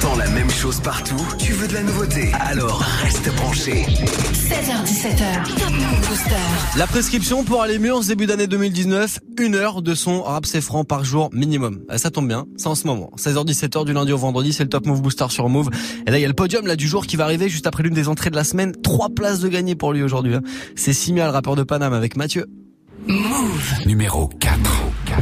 [0.01, 3.85] T'entends la même chose partout Tu veux de la nouveauté Alors reste branché.
[3.87, 6.35] 16h17h, Top Move Booster.
[6.77, 10.45] La prescription pour aller mieux en ce début d'année 2019, une heure de son rap
[10.45, 11.79] c'est franc par jour minimum.
[11.89, 13.09] Ah, Ça tombe bien, c'est en ce moment.
[13.17, 15.69] 16h17h du lundi au vendredi, c'est le Top Move Booster sur Move.
[16.05, 17.81] Et là il y a le podium là du jour qui va arriver juste après
[17.81, 18.73] l'une des entrées de la semaine.
[18.83, 20.35] Trois places de gagner pour lui aujourd'hui.
[20.35, 20.41] hein.
[20.75, 22.45] C'est Simia, le rappeur de Paname avec Mathieu.
[23.85, 24.59] Numéro 4.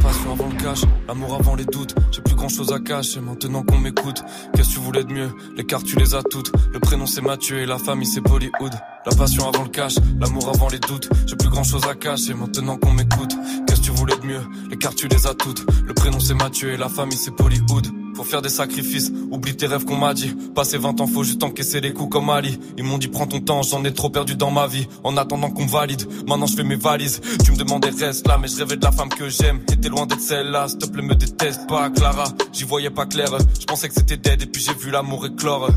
[0.02, 1.94] Passion avant le cash, l'amour avant les doutes.
[2.12, 4.22] J'ai plus grand chose à cacher maintenant qu'on m'écoute.
[4.54, 5.30] Qu'est-ce que tu voulais de mieux?
[5.56, 6.52] Les cartes tu les as toutes.
[6.72, 8.72] Le prénom c'est Mathieu et la famille c'est Bollywood.
[9.06, 11.08] La passion avant le cash, l'amour avant les doutes.
[11.26, 13.34] J'ai plus grand chose à cacher maintenant qu'on m'écoute.
[13.82, 15.64] Tu voulais de mieux Les cartes tu les as toutes.
[15.86, 17.86] Le prénom c'est Mathieu et la famille c'est Bollywood.
[18.14, 20.34] Faut faire des sacrifices, oublie tes rêves qu'on m'a dit.
[20.54, 22.58] Passer 20 ans, faut juste encaisser les coups comme Ali.
[22.76, 24.86] Ils m'ont dit prends ton temps, j'en ai trop perdu dans ma vie.
[25.04, 27.20] En attendant qu'on valide, maintenant je fais mes valises.
[27.44, 29.64] Tu me demandais reste là, mais je rêvais de la femme que j'aime.
[29.64, 32.24] T'es loin d'être celle-là, s'il te plaît me déteste pas, Clara.
[32.52, 33.28] J'y voyais pas clair,
[33.58, 35.70] je pensais que c'était dead et puis j'ai vu l'amour éclore.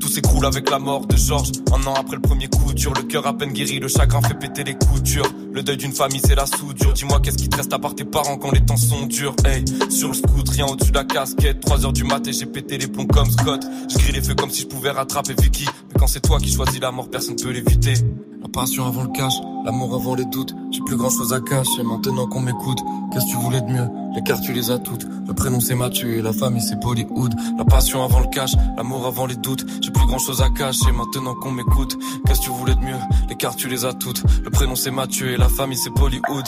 [0.00, 1.52] Tout s'écroule avec la mort de Georges.
[1.72, 4.34] Un an après le premier coup dur, le cœur à peine guéri, le chagrin fait
[4.34, 5.30] péter les coutures.
[5.52, 6.92] Le deuil d'une famille, c'est la soudure.
[6.92, 9.34] Dis-moi, qu'est-ce qui te reste à part tes parents quand les temps sont durs?
[9.44, 11.60] Hey, sur le scoot, rien au-dessus de la casquette.
[11.60, 13.64] 3 heures du mat et j'ai pété les plombs comme Scott.
[13.88, 15.66] Je grille les feux comme si je pouvais rattraper Vicky.
[15.88, 17.94] Mais quand c'est toi qui choisis la mort, personne peut l'éviter.
[18.42, 19.34] La passion avant le cash,
[19.64, 20.54] l'amour avant les doutes.
[20.70, 22.78] J'ai plus grand chose à cacher maintenant qu'on m'écoute.
[23.12, 23.88] Qu'est-ce que tu voulais de mieux?
[24.14, 25.04] Les cartes tu les as toutes.
[25.04, 27.34] Le prénom c'est Mathieu et la famille c'est Bollywood.
[27.58, 29.64] La passion avant le cash, l'amour avant les doutes.
[29.82, 31.98] J'ai plus grand chose à cacher maintenant qu'on m'écoute.
[32.26, 32.98] Qu'est-ce que tu voulais de mieux?
[33.28, 34.22] Les cartes tu les as toutes.
[34.42, 36.46] Le prénom c'est Mathieu et la famille c'est Bollywood.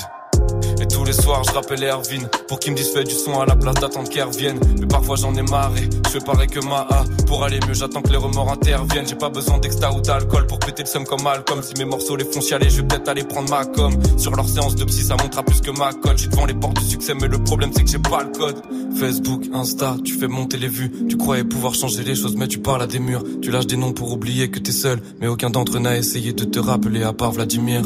[0.80, 3.47] Et tous les soirs, je rappelle Erwin pour qu'il me dise fais du son à
[3.47, 4.59] la place d'attendre qu'elle revienne.
[4.80, 7.05] Mais parfois j'en ai marré, je fais pareil que ma A.
[7.26, 9.07] Pour aller mieux, j'attends que les remords interviennent.
[9.07, 11.62] J'ai pas besoin d'exta ou d'alcool pour péter le seum comme Malcolm.
[11.62, 13.93] Si mes morceaux les font chialer, je vais peut-être aller prendre ma com.
[14.18, 16.18] Sur leur séance de psy, ça montrera plus que ma cote.
[16.18, 18.57] J'suis devant les portes du succès, mais le problème c'est que j'ai pas le code.
[18.99, 20.90] Facebook, Insta, tu fais monter les vues.
[21.09, 23.22] Tu croyais pouvoir changer les choses, mais tu parles à des murs.
[23.40, 25.01] Tu lâches des noms pour oublier que t'es seul.
[25.20, 27.82] Mais aucun d'entre eux n'a essayé de te rappeler à part Vladimir.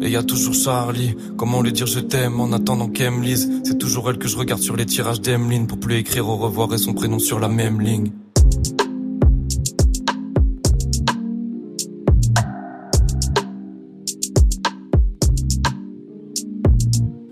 [0.00, 3.12] Et y a toujours Charlie, comment lui dire je t'aime en attendant qu'elle
[3.64, 6.72] C'est toujours elle que je regarde sur les tirages d'Emeline Pour plus écrire au revoir
[6.74, 8.10] et son prénom sur la même ligne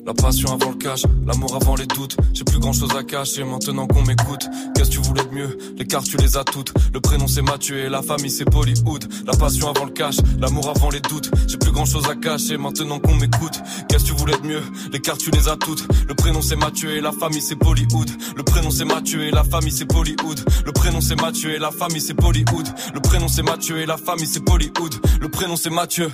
[0.06, 2.16] La passion avant le cash, l'amour avant les doutes.
[2.32, 4.46] J'ai plus grand chose à cacher maintenant qu'on m'écoute.
[4.76, 5.58] Qu'est-ce que tu voulais de mieux?
[5.76, 6.72] Les cartes tu les as toutes.
[6.94, 9.04] Le prénom c'est Mathieu et la famille c'est Bollywood.
[9.26, 11.28] La passion avant le cash, l'amour avant les doutes.
[11.48, 13.60] J'ai plus grand chose à cacher maintenant qu'on m'écoute.
[13.88, 14.62] Qu'est-ce que tu voulais de mieux?
[14.92, 15.84] Les cartes tu les as toutes.
[16.06, 18.08] Le prénom c'est Mathieu et la famille c'est Bollywood.
[18.36, 20.40] Le prénom c'est Mathieu et la famille c'est Bollywood.
[20.64, 22.68] Le prénom c'est Mathieu et la famille c'est Bollywood.
[22.94, 24.94] Le prénom c'est Mathieu et la famille c'est Bollywood.
[25.20, 26.12] Le prénom c'est Mathieu.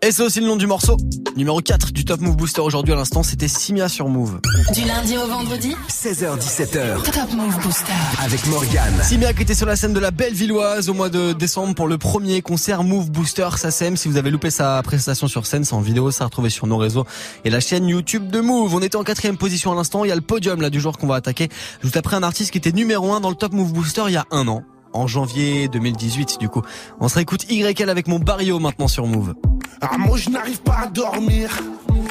[0.00, 0.96] Et c'est aussi le nom du morceau.
[1.34, 4.40] Numéro 4 du Top Move Booster aujourd'hui à l'instant, c'était Simia sur Move.
[4.72, 7.02] Du lundi au vendredi 16h17h.
[7.02, 7.92] Top Move Booster.
[8.22, 9.02] Avec Morgane.
[9.02, 11.98] Simia qui était sur la scène de la Bellevilloise au mois de décembre pour le
[11.98, 13.96] premier concert Move Booster SACEM.
[13.96, 16.68] Si vous avez loupé sa prestation sur scène, c'est en vidéo, ça a retrouvé sur
[16.68, 17.04] nos réseaux
[17.44, 18.72] et la chaîne YouTube de Move.
[18.76, 20.96] On était en quatrième position à l'instant, il y a le podium là du jour
[20.96, 21.48] qu'on va attaquer.
[21.82, 24.16] Juste après un artiste qui était numéro 1 dans le Top Move Booster il y
[24.16, 24.62] a un an.
[24.92, 26.62] En janvier 2018 du coup.
[27.00, 29.34] On se réécoute YL avec mon Barrio maintenant sur Move.
[29.80, 31.50] Ah moi je n'arrive pas à dormir.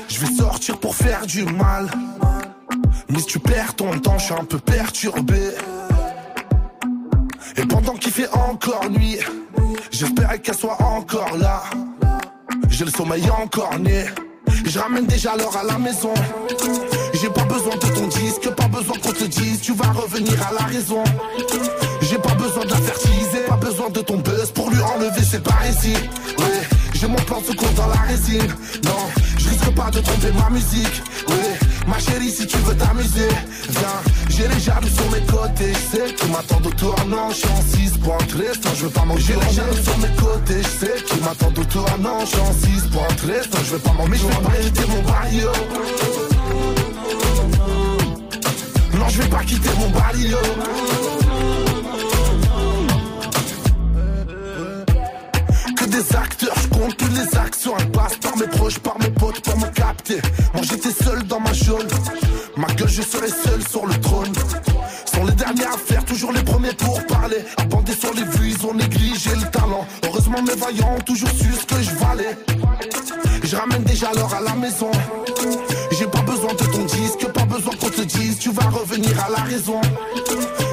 [0.08, 1.90] Je vais sortir pour faire du mal.
[3.10, 5.52] Mais si tu perds ton temps je suis un peu perturbé.
[7.58, 9.18] Et pendant qu'il fait encore nuit
[9.92, 11.64] J'espérais qu'elle soit encore là.
[12.70, 14.06] J'ai le sommeil encore né.
[14.66, 16.14] Je ramène déjà l'heure à la maison.
[17.20, 20.54] J'ai pas besoin de ton disque Pas besoin qu'on te dise Tu vas revenir à
[20.54, 21.04] la raison
[22.22, 25.98] Pas besoin de la fertiliser Pas besoin de ton buzz Pour lui enlever ses parésies
[26.38, 28.48] Ouais j'ai mon plan se compte dans la résine.
[28.84, 28.98] Non,
[29.38, 31.04] je risque pas de tromper ma musique.
[31.28, 33.30] Oui, ma chérie, si tu veux t'amuser,
[33.70, 34.02] viens.
[34.30, 35.74] J'ai les jaloux sur mes côtés.
[35.74, 37.30] Je sais que m'attendent au tournant.
[37.30, 38.18] Je suis en 6 points.
[38.76, 39.24] Je veux pas manger.
[39.28, 40.64] J'ai les jaloux sur mes côtés.
[40.64, 42.20] Je sais qu'ils m'attendent au tournant.
[42.22, 43.60] Je suis en 6 points restant.
[43.64, 45.52] Je veux pas m'en Mais je vais pas quitter mon barrio.
[48.94, 50.38] Non, je vais pas quitter mon barrio.
[55.98, 57.74] Des acteurs, je compte toutes les actions.
[57.80, 60.22] Elles passent par mes proches, par mes potes pour me capter.
[60.54, 61.88] Moi j'étais seul dans ma jaune.
[62.56, 64.32] Ma gueule, je serai seul sur le trône.
[65.14, 67.38] Sont les derniers à faire, toujours les premiers pour parler.
[67.58, 69.86] Abandés sur les vues, ils ont négligé le talent.
[70.04, 72.38] Heureusement, mes vaillants ont toujours su ce que je valais.
[73.44, 74.92] Je ramène déjà l'heure à la maison.
[75.92, 79.30] J'ai pas besoin de ton disque, pas besoin qu'on te dise, tu vas revenir à
[79.32, 79.82] la raison.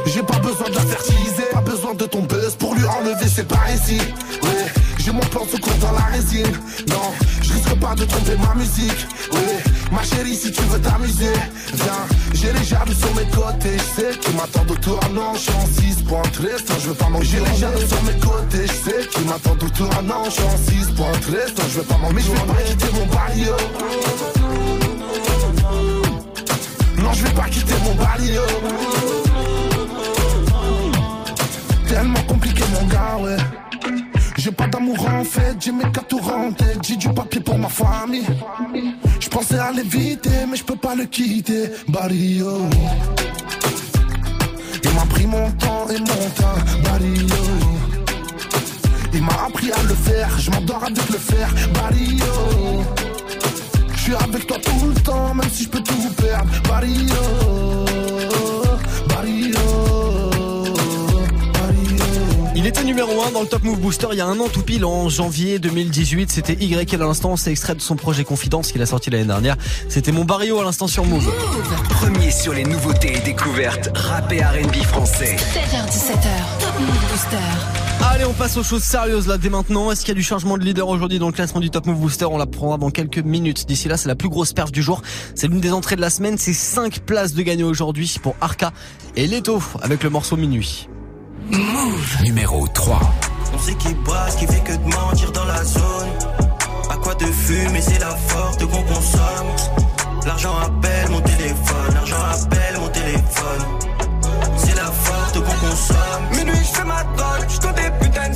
[0.07, 3.45] J'ai pas besoin de la fertiliser, pas besoin de ton buzz pour lui enlever ses
[3.45, 4.01] parésies.
[4.43, 6.53] Ouais, j'ai mon plan se court dans la résine.
[6.89, 9.07] Non, je risque pas de tromper ma musique.
[9.33, 11.35] Ouais, ma chérie, si tu veux t'amuser,
[11.75, 12.07] viens.
[12.33, 15.35] J'ai les jaloux sur mes côtés, je sais qu'ils m'attendent au tournant.
[15.35, 17.39] Je suis en 6 points restant, je veux pas manger.
[17.39, 20.25] J'ai les jaloux sur mes côtés, je sais qu'ils m'attendent au tournant.
[20.25, 22.15] Je suis en 6 points restant, je veux pas manger.
[22.17, 23.57] Mais je vais pas quitter mon barrio.
[26.97, 28.43] Non, je vais pas quitter mon barrio.
[31.89, 33.64] Tellement compliqué, mon gars, ouais.
[34.45, 37.71] J'ai pas d'amour en fait, j'ai mes tours en tête, j'ai du papier pour ma
[37.71, 38.27] famille.
[39.19, 42.69] Je pensais à l'éviter, mais je peux pas le quitter, Barrio.
[44.83, 47.27] Il m'a pris mon temps et mon temps, Barrio.
[49.15, 52.85] Il m'a appris à le faire, je m'endors avec le fer, Barrio.
[53.95, 57.07] Je suis avec toi tout le temps, même si je peux tout perdre, Barrio.
[59.09, 60.04] Barrio.
[62.65, 64.63] Il était numéro 1 dans le Top Move Booster il y a un an tout
[64.63, 66.31] pile en janvier 2018.
[66.31, 69.59] C'était YL à l'instant, c'est extrait de son projet Confidence qu'il a sorti l'année dernière.
[69.91, 71.31] C'était mon barrio à l'instant sur Move.
[71.91, 75.37] Premier sur les nouveautés et découvertes rap et R&B français.
[75.37, 77.37] 7h17h, Top Move Booster.
[78.03, 79.91] Allez, on passe aux choses sérieuses là dès maintenant.
[79.91, 81.99] Est-ce qu'il y a du changement de leader aujourd'hui dans le classement du Top Move
[81.99, 82.25] Booster?
[82.25, 83.69] On l'apprendra dans quelques minutes.
[83.69, 85.03] D'ici là, c'est la plus grosse perf du jour.
[85.35, 86.39] C'est l'une des entrées de la semaine.
[86.39, 88.73] C'est 5 places de gagner aujourd'hui pour Arca
[89.17, 90.89] et Leto avec le morceau Minuit.
[91.51, 93.01] Move numéro 3.
[93.53, 96.09] On sait qui brasse, qui fait que de mentir dans la zone.
[96.91, 99.81] À quoi de fumer, c'est la forte qu'on consomme.
[100.27, 103.65] L'argent appelle mon téléphone, l'argent appelle mon téléphone.
[104.57, 106.37] C'est la forte qu'on consomme.
[106.37, 108.35] Minuit, je fais ma drogue, je des putains de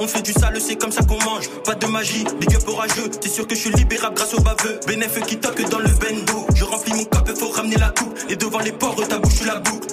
[0.00, 1.48] on fait du sale, c'est comme ça qu'on mange.
[1.64, 3.08] Pas de magie, big up orageux.
[3.20, 4.80] T'es sûr que je suis libérable grâce au baveux.
[4.86, 6.46] Bénéf qui toque dans le bendo.
[6.54, 8.18] Je remplis mon cap, faut ramener la coupe.
[8.28, 9.88] Et devant les ports, ta bouche, la boucle.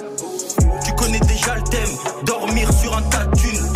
[0.84, 1.90] Tu connais déjà le thème,
[2.24, 3.72] dormir sur un tas de thunes.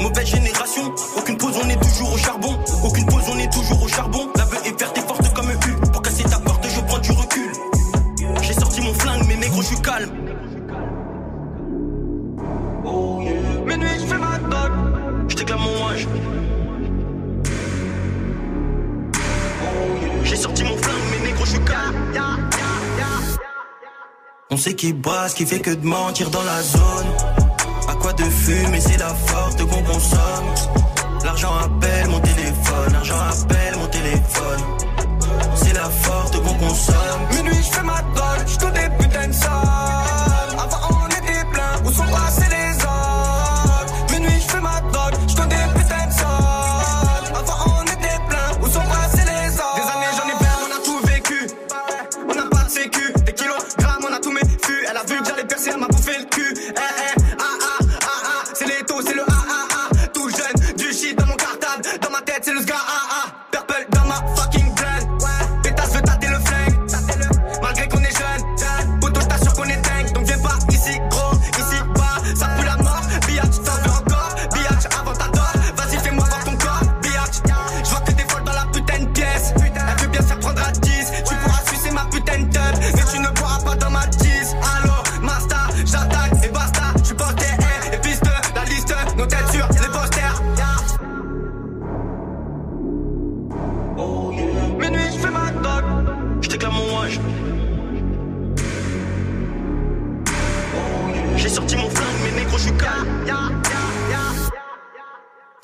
[0.00, 2.56] Mauvaise génération, aucune pause, on est toujours au charbon.
[2.84, 4.28] Aucune pause, on est toujours au charbon.
[4.36, 5.90] La veuve est verte et forte comme un U.
[5.92, 7.52] Pour casser ta porte, je prends du recul.
[8.42, 10.21] J'ai sorti mon flingue, mais négro, je suis calme.
[24.50, 27.06] On sait qui brasse, qui fait que de mentir dans la zone.
[27.88, 30.54] À quoi de fumer, c'est la forte qu'on consomme.
[31.24, 34.60] L'argent appelle mon téléphone, l'argent appelle mon téléphone.
[35.54, 37.22] C'est la forte qu'on consomme.
[37.34, 38.02] Minuit, je fais ma
[38.46, 39.21] je des putains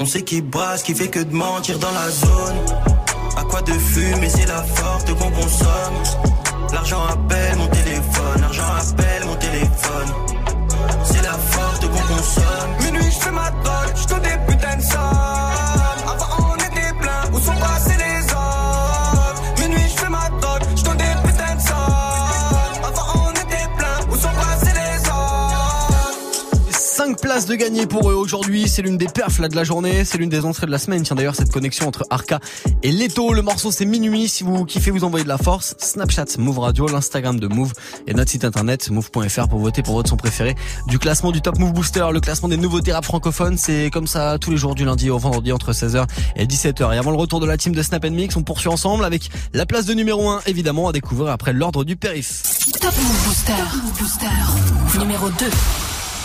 [0.08, 2.56] sait qui brasse, qui fait que de mentir dans la zone.
[3.36, 6.02] À quoi de fumer, c'est la force qu'on consomme.
[6.72, 7.66] L'argent appelle mon
[27.38, 28.68] 5 places de gagner pour eux aujourd'hui.
[28.68, 30.04] C'est l'une des perfs là de la journée.
[30.04, 31.02] C'est l'une des entrées de la semaine.
[31.02, 32.40] Tiens d'ailleurs cette connexion entre Arca
[32.82, 33.32] et Leto.
[33.32, 34.28] Le morceau c'est minuit.
[34.28, 35.76] Si vous kiffez, vous envoyez de la force.
[35.78, 37.72] Snapchat Move Radio, l'Instagram de Move
[38.06, 41.58] et notre site internet move.fr pour voter pour votre son préféré du classement du Top
[41.58, 43.56] Move Booster, le classement des nouveautés rap francophones.
[43.56, 46.94] C'est comme ça tous les jours du lundi au vendredi entre 16h et 17h.
[46.94, 49.66] Et avant le retour de la team de Snap Mix, on poursuit ensemble avec la
[49.66, 52.42] place de numéro 1 évidemment à découvrir après l'ordre du périph.
[52.80, 53.52] Top Move Booster.
[54.00, 54.98] Booster.
[54.98, 55.46] Numéro 2.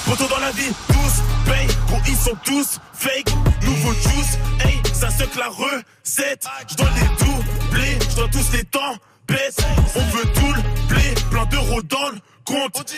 [0.06, 3.30] Poto dans la vie, tous paye, gros ils sont tous fake,
[3.62, 8.64] nouveau juice, hey, ça se la recette, je dois les doubler, je dois tous les
[8.66, 8.96] temps,
[9.28, 9.58] baisse,
[9.96, 12.96] on veut tout le blé, plein d'euros dans le compte.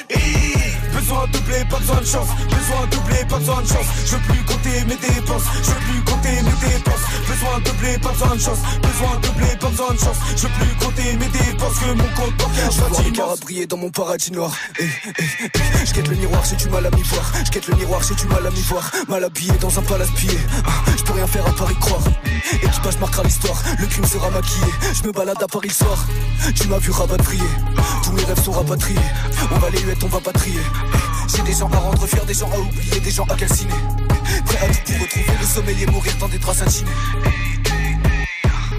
[0.93, 2.27] Besoin de doubler, pas besoin de chance.
[2.49, 3.85] Besoin de doubler, pas besoin de chance.
[4.05, 5.43] Je veux plus compter mes dépenses.
[5.63, 7.05] Je veux plus compter mes dépenses.
[7.27, 8.59] Besoin de doubler, pas besoin de chance.
[8.81, 10.17] Besoin de doubler, pas besoin de chance.
[10.35, 13.39] Je veux plus compter mes dépenses que mon compte bancaire Je soit immense.
[13.41, 14.51] briller dans mon paradis noir.
[14.79, 15.11] Eh, eh,
[15.53, 15.85] eh.
[15.85, 17.31] Je quête le miroir, j'ai du mal à m'y voir.
[17.45, 18.91] Je quête le miroir, j'ai du mal à m'y voir.
[19.07, 20.39] Mal habillé dans un palace pillé.
[20.65, 22.01] Ah, Je peux rien faire à Paris croire.
[22.63, 23.61] Équipage marquera l'histoire.
[23.79, 24.65] Le crime sera maquillé.
[24.93, 26.05] Je me balade à Paris le soir.
[26.55, 27.43] Tu m'as vu rapatrier.
[28.03, 28.99] Tous mes rêves sont rapatriés.
[29.51, 30.59] On va les huettes, on va pas trier.
[31.27, 33.73] J'ai des gens à rendre fiers, des gens à oublier, des gens à calciner.
[34.45, 36.91] Prêt à tout pour retrouver le sommeil et mourir dans des draps intimés.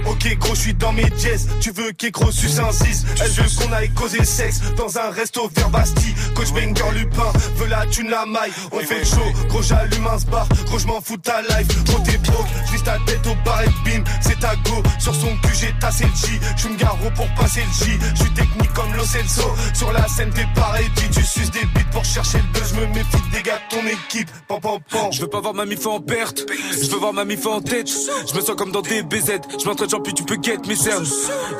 [0.08, 3.44] Ok gros je suis dans mes jazz Tu veux qu'écro suce un 6 Elle veut
[3.58, 6.14] qu'on aille causer sexe Dans un resto vers Bastille.
[6.34, 8.52] Coach Banger Lupin Veut la thune la maille.
[8.72, 9.22] On fait show.
[9.48, 11.84] Gros j'allume un bar Gros je m'en fous ta life.
[11.84, 14.82] Gros t'es broke J'vise ta tête au bar et bim C'est ta go.
[14.98, 16.68] Sur son cul j'ai tassé le J.
[16.68, 17.98] Une garo pour passer le J.
[18.14, 19.54] J'suis technique comme Lo Celso.
[19.74, 22.72] Sur la scène t'es pareil Tu suces des bites pour chercher le buzz.
[22.72, 24.30] J'me méfie des gars de ton équipe.
[24.48, 27.24] Pam pam pam Je veux pas voir ma mif en perte, je veux voir ma
[27.24, 27.88] mif en tête.
[27.88, 31.06] Je me sens comme dans des BZ, je m'entraîne puis tu peux get mes cernes.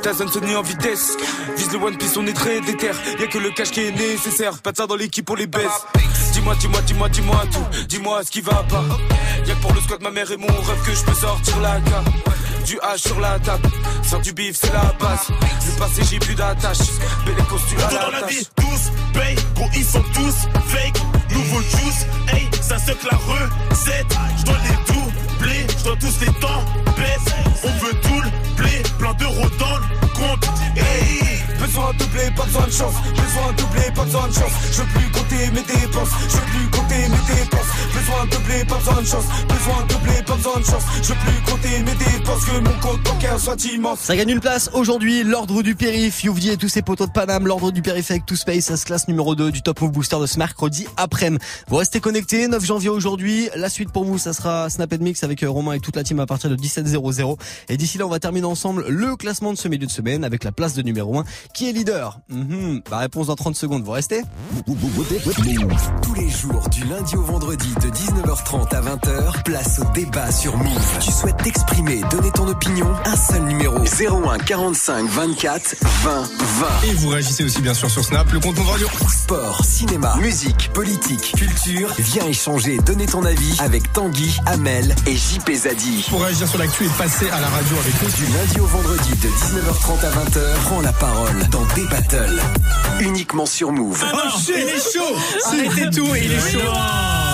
[0.02, 1.16] Ta zone sonne en vitesse,
[1.56, 2.90] vise le One Piece, on est très déter.
[3.18, 5.86] Y'a que le cash qui est nécessaire, pas de ça dans l'équipe, on les baisse.
[6.32, 8.84] Dis-moi, dis-moi, dis-moi, dis-moi tout, dis-moi ce qui va pas.
[9.46, 11.80] Y'a que pour le squat, ma mère et mon rêve que je peux sortir la
[11.80, 12.06] carte.
[12.66, 13.68] Du H sur la table,
[14.02, 15.28] faire du bif c'est la base.
[15.30, 16.78] Le passé j'ai plus d'attache,
[17.24, 18.30] mais les costumes à dans la la tâche.
[18.30, 24.18] vie, tous paye, gros ils sont tous fake, nouveau juice, hey, ça se la recette,
[24.38, 24.92] je dois les
[25.46, 26.64] doubler, je dois tous les temps,
[26.96, 27.34] baisse,
[27.64, 30.44] on veut tout le blé, plein d'euros dans le compte,
[30.76, 31.36] hey.
[31.58, 32.94] Besoin de doubler, pas besoin de chance.
[33.10, 34.52] Besoin de doubler, pas besoin de chance.
[34.72, 36.10] Je veux plus compter mes dépenses.
[36.28, 37.70] Je veux plus compter mes dépenses.
[37.94, 39.24] Besoin de doubler, pas besoin de chance.
[39.48, 40.82] Besoin de doubler, pas besoin de chance.
[41.02, 42.44] Je veux plus compter mes dépenses.
[42.44, 44.00] Que mon compte bancaire soit immense.
[44.00, 47.46] Ça gagne une place aujourd'hui, l'ordre du périph, Youvdi et tous ses poteaux de Paname,
[47.46, 50.18] l'ordre du périph avec tout space, ça se classe numéro 2 du Top Move Booster
[50.20, 51.42] de ce mercredi après-midi.
[51.68, 55.42] Vous restez connectés, 9 janvier aujourd'hui, la suite pour vous, ça sera Snap Mix avec
[55.42, 57.36] euh, Romain et toute la team à partir de 17h00.
[57.68, 60.44] Et d'ici là, on va terminer ensemble le classement de ce milieu de semaine avec
[60.44, 62.20] la place de numéro 1 qui est leader.
[62.28, 64.22] Mhm, La réponse dans 30 secondes, vous restez?
[66.02, 70.56] Tous les jours, du lundi au vendredi, de 19h30 à 20h, place au débat sur
[70.56, 70.98] Move.
[71.00, 76.26] Tu souhaites t'exprimer, donner ton opinion Un seul numéro 01 45 24 20 20.
[76.88, 78.88] Et vous réagissez aussi bien sûr sur Snap, le compte Move Radio.
[79.08, 81.92] Sport, cinéma, musique, politique, culture.
[81.98, 86.06] Viens échanger, donner ton avis avec Tanguy, Amel et JP Zadi.
[86.10, 88.10] Pour réagir sur l'actu et passer à la radio avec nous.
[88.16, 92.40] Du lundi au vendredi de 19h30 à 20h, prends la parole dans des battles.
[93.00, 94.04] Uniquement sur Move.
[94.12, 95.16] Oh shit, il est chaud.
[95.46, 97.25] Arrêtez tout, il est chaud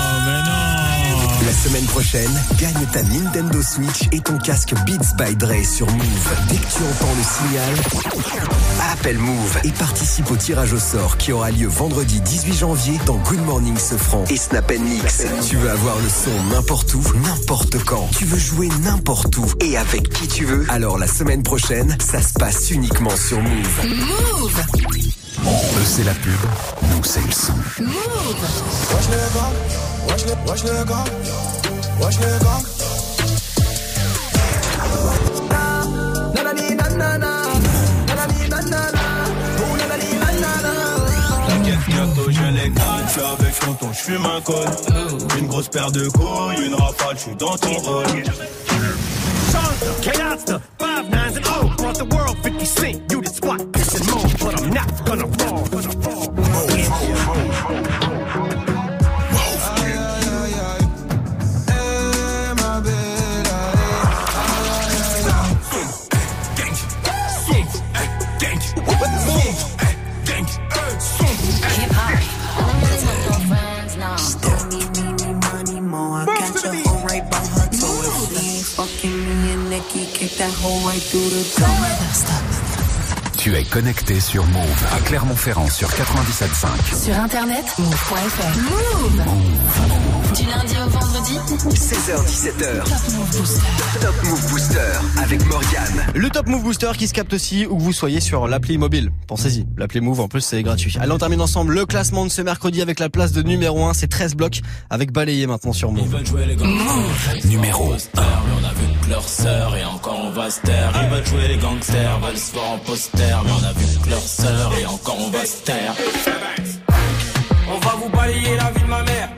[1.45, 2.31] La semaine prochaine,
[2.61, 6.31] gagne ta Nintendo Switch et ton casque Beats by Dre sur Move.
[6.49, 7.75] Dès que tu entends le signal,
[8.93, 13.17] appelle Move et participe au tirage au sort qui aura lieu vendredi 18 janvier dans
[13.17, 15.25] Good Morning Sofran et Snap Mix.
[15.49, 18.09] Tu veux avoir le son n'importe où, n'importe quand.
[18.17, 20.65] Tu veux jouer n'importe où et avec qui tu veux.
[20.69, 23.87] Alors la semaine prochaine, ça se passe uniquement sur Move.
[23.87, 24.63] Move.
[25.45, 26.39] Eux c'est la pub,
[26.91, 27.55] nous c'est le son.
[27.83, 27.93] Move.
[30.09, 31.09] Wesh le gang, wesh le, gang,
[32.01, 32.63] wesh le gang.
[42.25, 42.85] Oh je les gagne.
[43.07, 44.69] Je suis avec tonton, je fume un col.
[45.39, 48.05] Une grosse paire de couilles, une rafale, je suis dans ton rôle.
[50.03, 54.07] Chaos, five nines and oh, across the world, 50 cent, you the squat, piss and
[54.11, 55.05] moan, but I'm not.
[55.05, 55.82] Gonna fall.
[80.43, 82.13] that whole way through the door.
[82.13, 82.52] Stop.
[83.43, 87.05] Tu es connecté sur Move à Clermont-Ferrand sur 97.5.
[87.05, 88.57] Sur internet, move.fr.
[88.61, 89.83] Move.
[90.37, 91.39] Du lundi au vendredi.
[91.75, 92.85] 16h17h.
[94.01, 94.79] Top Move Booster
[95.23, 96.07] avec Morgane.
[96.15, 99.11] Le Top Move Booster qui se capte aussi où que vous soyez sur l'appli mobile.
[99.27, 100.97] Pensez-y, l'appli Move en plus c'est gratuit.
[101.01, 103.93] Allez on termine ensemble le classement de ce mercredi avec la place de numéro 1,
[103.93, 106.17] c'est 13 blocs avec balayé maintenant sur Move.
[107.45, 107.97] Numéro 1.
[108.17, 110.93] on a vu que leur sœur et encore on va se taire.
[111.03, 114.11] Ils veulent jouer les gangsters, veulent se voir en poster, mais on a vu que
[114.11, 115.95] leur sœur et encore on va se taire.
[117.69, 119.29] On va vous balayer la vie de ma mère.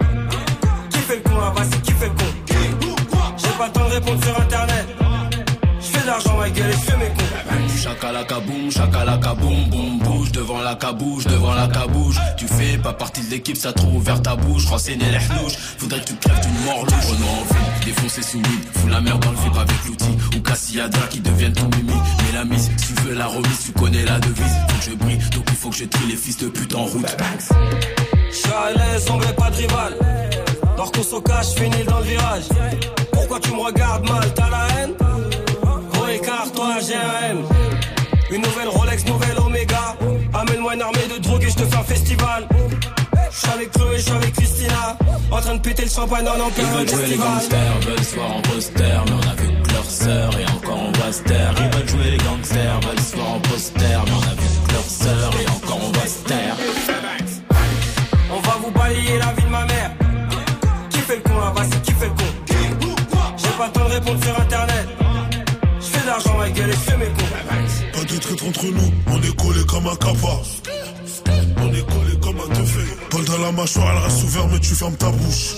[0.90, 2.24] Qui fait le con là-bas, c'est qui fait le con?
[3.36, 4.86] J'ai pas le temps de répondre sur internet.
[5.80, 7.23] Je fais de l'argent, ma gueule, et je fais mes cons.
[7.82, 12.16] Chakalaka boum, chakalaka boum, boum, bouge devant la cabouche, devant la cabouche.
[12.36, 14.66] Tu fais pas partie de l'équipe, ça trop ouvert ta bouche.
[14.66, 17.06] Renseigner les hnouches, faudrait que tu crèves d'une mort louche.
[17.06, 20.16] Renaud en ville, défoncer sous mine, fous la merde dans le vip avec l'outil.
[20.36, 21.92] Ou Cassiadra qui deviennent ton mimi.
[21.92, 24.56] Mais la mise, si tu veux la remise, tu connais la devise.
[24.68, 26.84] Faut que je brille, donc il faut que je trie les fils de pute en
[26.84, 27.16] route.
[28.30, 29.94] Je suis à l'aise, on pas de rival.
[30.76, 32.44] Lorsqu'on se cache, finis dans le virage.
[33.12, 35.03] Pourquoi tu me regardes mal, t'as la haine?
[36.44, 37.44] Gros écart, toi j'ai un M.
[38.30, 39.96] Une nouvelle Rolex, nouvelle Omega.
[40.32, 42.48] Amène-moi une armée de drogue et je te fais un festival.
[43.30, 44.96] Je suis avec Chloé, je suis avec Christina.
[45.30, 48.14] En train de péter le champagne en Ils plein veulent jouer les gangsters, veulent se
[48.14, 51.22] voir en poster, mais on a vu que leur sœur et encore on va se
[51.22, 51.54] taire.
[51.56, 54.72] Ils veulent jouer les gangsters, veulent se voir en poster, mais on a vu que
[54.72, 56.56] leur sœur et encore on va se taire.
[58.30, 59.90] On va vous balayer la vie de ma mère.
[60.90, 62.24] Qui fait le con là-bas, c'est qui fait le con?
[63.36, 64.93] J'ai pas le temps de répondre sur internet.
[66.14, 70.40] Pas de traître entre nous, on est collé comme un capa.
[71.56, 72.84] On est collé comme un teufé.
[73.10, 75.54] Paul dans la mâchoire, elle reste ouverte, mais tu fermes ta bouche.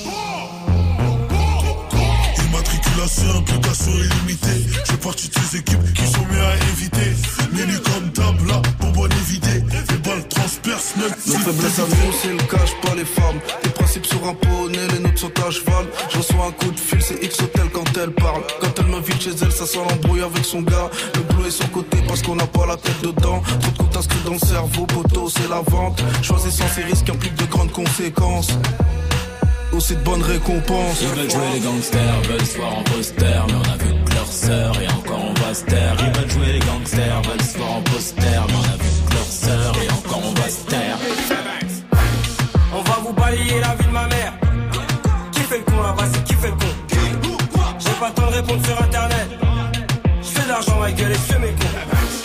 [2.56, 4.66] Immatriculation, implication illimitée.
[4.84, 7.12] Je fais partie de ces équipes qui sont mieux à éviter.
[7.52, 9.62] Menu comme table, là, bonbonne évidée.
[9.90, 13.38] Les balles transpercent même Nos faiblesses à nous, c'est le cash, pas les femmes.
[13.62, 15.86] Les principes sur un poney, les nôtres sont à cheval.
[16.10, 18.42] Je reçois un coup de fil, c'est X Hotel quand elle parle.
[18.60, 20.90] Quand elle m'invite chez elle, ça sent l'embrouille avec son gars.
[21.14, 23.42] Le bleu est son côté parce qu'on n'a pas la tête dedans.
[23.60, 26.02] Trop de comptes inscrits dans le cerveau, poteau, c'est la vente.
[26.22, 28.48] Choisissant ces risques implique de grandes conséquences.
[29.76, 31.02] Aussi de bonnes récompenses.
[31.02, 34.14] Ils veulent jouer les gangsters, veulent se voir en poster, mais on a vu que
[34.14, 35.96] leur sœur et encore on va se taire.
[36.00, 39.14] Ils veulent jouer les gangsters, veulent se voir en poster, mais on a vu que
[39.14, 40.96] leur sœur et encore on va se taire.
[42.72, 44.32] On va vous balayer la vie de ma mère.
[45.32, 46.72] Qui fait le con là-bas, c'est qui fait le con?
[47.78, 49.28] J'ai pas le temps de répondre sur internet.
[50.22, 52.15] Je fais de l'argent, ma gueule, et je fais mes cons.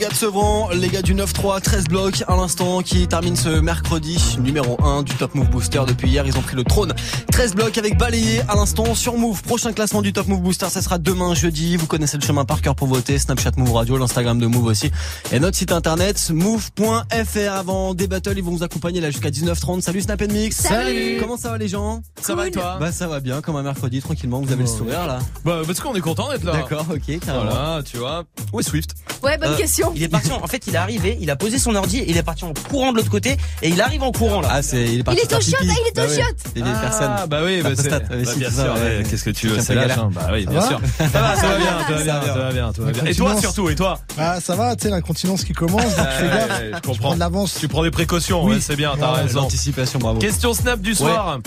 [0.00, 4.36] Gars de Sevran, les gars du 9-3, 13 blocs à l'instant qui termine ce mercredi
[4.40, 5.82] numéro 1 du Top Move Booster.
[5.86, 6.94] Depuis hier, ils ont pris le trône.
[7.32, 9.42] 13 blocs avec balayé à l'instant sur Move.
[9.42, 11.76] Prochain classement du Top Move Booster, ça sera demain jeudi.
[11.76, 13.18] Vous connaissez le chemin par cœur pour voter.
[13.18, 14.90] Snapchat Move Radio, l'Instagram de Move aussi.
[15.32, 17.52] Et notre site internet move.fr.
[17.52, 19.82] Avant des battles, ils vont vous accompagner là jusqu'à 19h30.
[19.82, 20.56] Salut Snap Mix.
[20.56, 21.18] Salut.
[21.20, 22.00] Comment ça va les gens?
[22.22, 22.78] Ça va et toi?
[22.80, 24.40] Bah ça va bien, comme un mercredi, tranquillement.
[24.40, 25.18] Vous avez le sourire là.
[25.44, 26.52] Bah parce qu'on est content d'être là.
[26.52, 27.44] D'accord, ok, carrément.
[27.50, 28.24] Voilà, tu vois.
[28.52, 28.94] Où est Swift?
[29.22, 29.89] Ouais, bonne Euh, question.
[29.94, 32.10] Il est parti, en, en fait, il est arrivé, il a posé son ordi, et
[32.10, 34.48] il est parti en courant de l'autre côté, et il arrive en courant là.
[34.52, 36.36] Ah, c'est, il est parti Il est au ah, il est au Bah chiottes.
[36.54, 37.28] Les vieilles Ah, personnes.
[37.28, 37.88] bah oui, bah c'est.
[37.90, 38.80] bah, si, bien sûr, ouais.
[38.80, 39.96] ouais, Qu'est-ce que tu veux, c'est l'âge.
[40.12, 40.80] Bah oui, bien sûr.
[40.98, 43.04] Ça va, ça va bien, ça va bien, Ça va bien, ça va bien.
[43.06, 46.28] Et toi surtout, et toi Ah, ça va, tu sais, l'incontinence qui commence, donc fais
[46.28, 46.60] gaffe.
[46.60, 47.14] Je Tu prends comprends.
[47.14, 47.56] de l'avance.
[47.58, 49.42] Tu prends des précautions, c'est bien, t'as raison.
[49.42, 50.18] L'anticipation, bravo.
[50.18, 51.38] Question Snap du soir.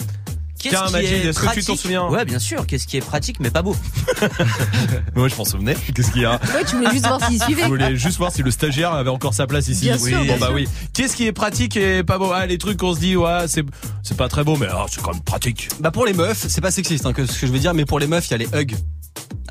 [0.64, 2.66] Qu'est-ce Tiens, qui est est-ce que tu t'en pratique souviens Ouais, bien sûr.
[2.66, 3.76] Qu'est-ce qui est pratique mais pas beau
[5.16, 5.76] Moi, je m'en souvenais.
[5.94, 7.64] Qu'est-ce qu'il y a Ouais, tu voulais juste voir s'il suivait.
[7.64, 9.86] Je voulais juste voir si le stagiaire avait encore sa place ici.
[9.86, 10.56] Bien sûr, bon bien bah sûr.
[10.56, 10.70] oui.
[10.94, 13.66] Qu'est-ce qui est pratique et pas beau Ah les trucs qu'on se dit ouais c'est
[14.04, 15.68] c'est pas très beau mais ah, c'est quand même pratique.
[15.82, 17.86] Bah pour les meufs, c'est pas sexiste hein, que ce que je veux dire, mais
[17.86, 18.76] pour les meufs, il y a les hugs.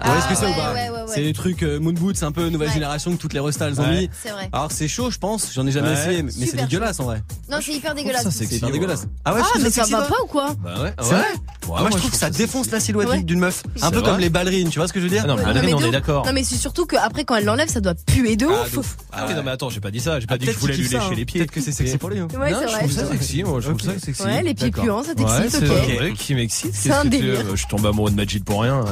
[0.04, 1.02] Vous voyez ce que c'est ou ouais, pas ouais, ouais, ouais.
[1.14, 2.74] C'est les trucs euh, moon boots, c'est un peu nouvelle Ouais.
[2.74, 4.00] génération que toutes les restas elles ont Ouais.
[4.02, 4.10] mis.
[4.22, 4.48] C'est vrai.
[4.52, 5.52] Alors c'est chaud, je pense.
[5.54, 5.94] J'en ai jamais Ouais.
[5.94, 7.22] essayé, mais c'est dégueulasse en vrai.
[7.50, 8.22] Non, c'est hyper dégueulasse.
[8.24, 8.72] Ça c'est C'est hyper ouais.
[8.74, 9.06] dégueulasse.
[9.24, 10.92] Ah, tu trouves mais ça va pas ou quoi Bah ouais.
[11.00, 11.24] C'est vrai
[11.68, 13.22] Ouais, Moi, je trouve que ça défonce la silhouette Ouais.
[13.22, 13.62] d'une meuf.
[13.82, 15.62] Un peu comme les ballerines, tu vois ce que je veux dire Ah non, Ouais,
[15.62, 16.26] mais on est d'accord.
[16.26, 18.96] Non, mais c'est surtout qu'après, quand elle l'enlève, ça doit puer de Ah, ouf.
[19.12, 20.58] Ah oui non mais attends j'ai pas dit ça j'ai pas Ah, dit que je
[20.58, 21.10] voulais lui lécher hein.
[21.14, 21.40] les pieds.
[21.40, 22.18] Peut-être que c'est sexy pour lui.
[22.18, 22.28] hein.
[22.38, 22.78] Ouais, c'est je vrai.
[22.78, 24.22] trouve ça sexy, moi, je trouve ça sexy.
[24.22, 25.96] Ouais, les pieds puants, ça Ouais, t'excite, c'est ok.
[25.98, 26.74] vrai qui m'excite.
[26.74, 28.84] Je tombe amoureux de Majid pour rien.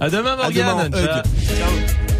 [0.00, 0.90] À demain, À demain, Morgane.
[0.90, 0.92] Morgane.
[0.92, 2.10] Ciao.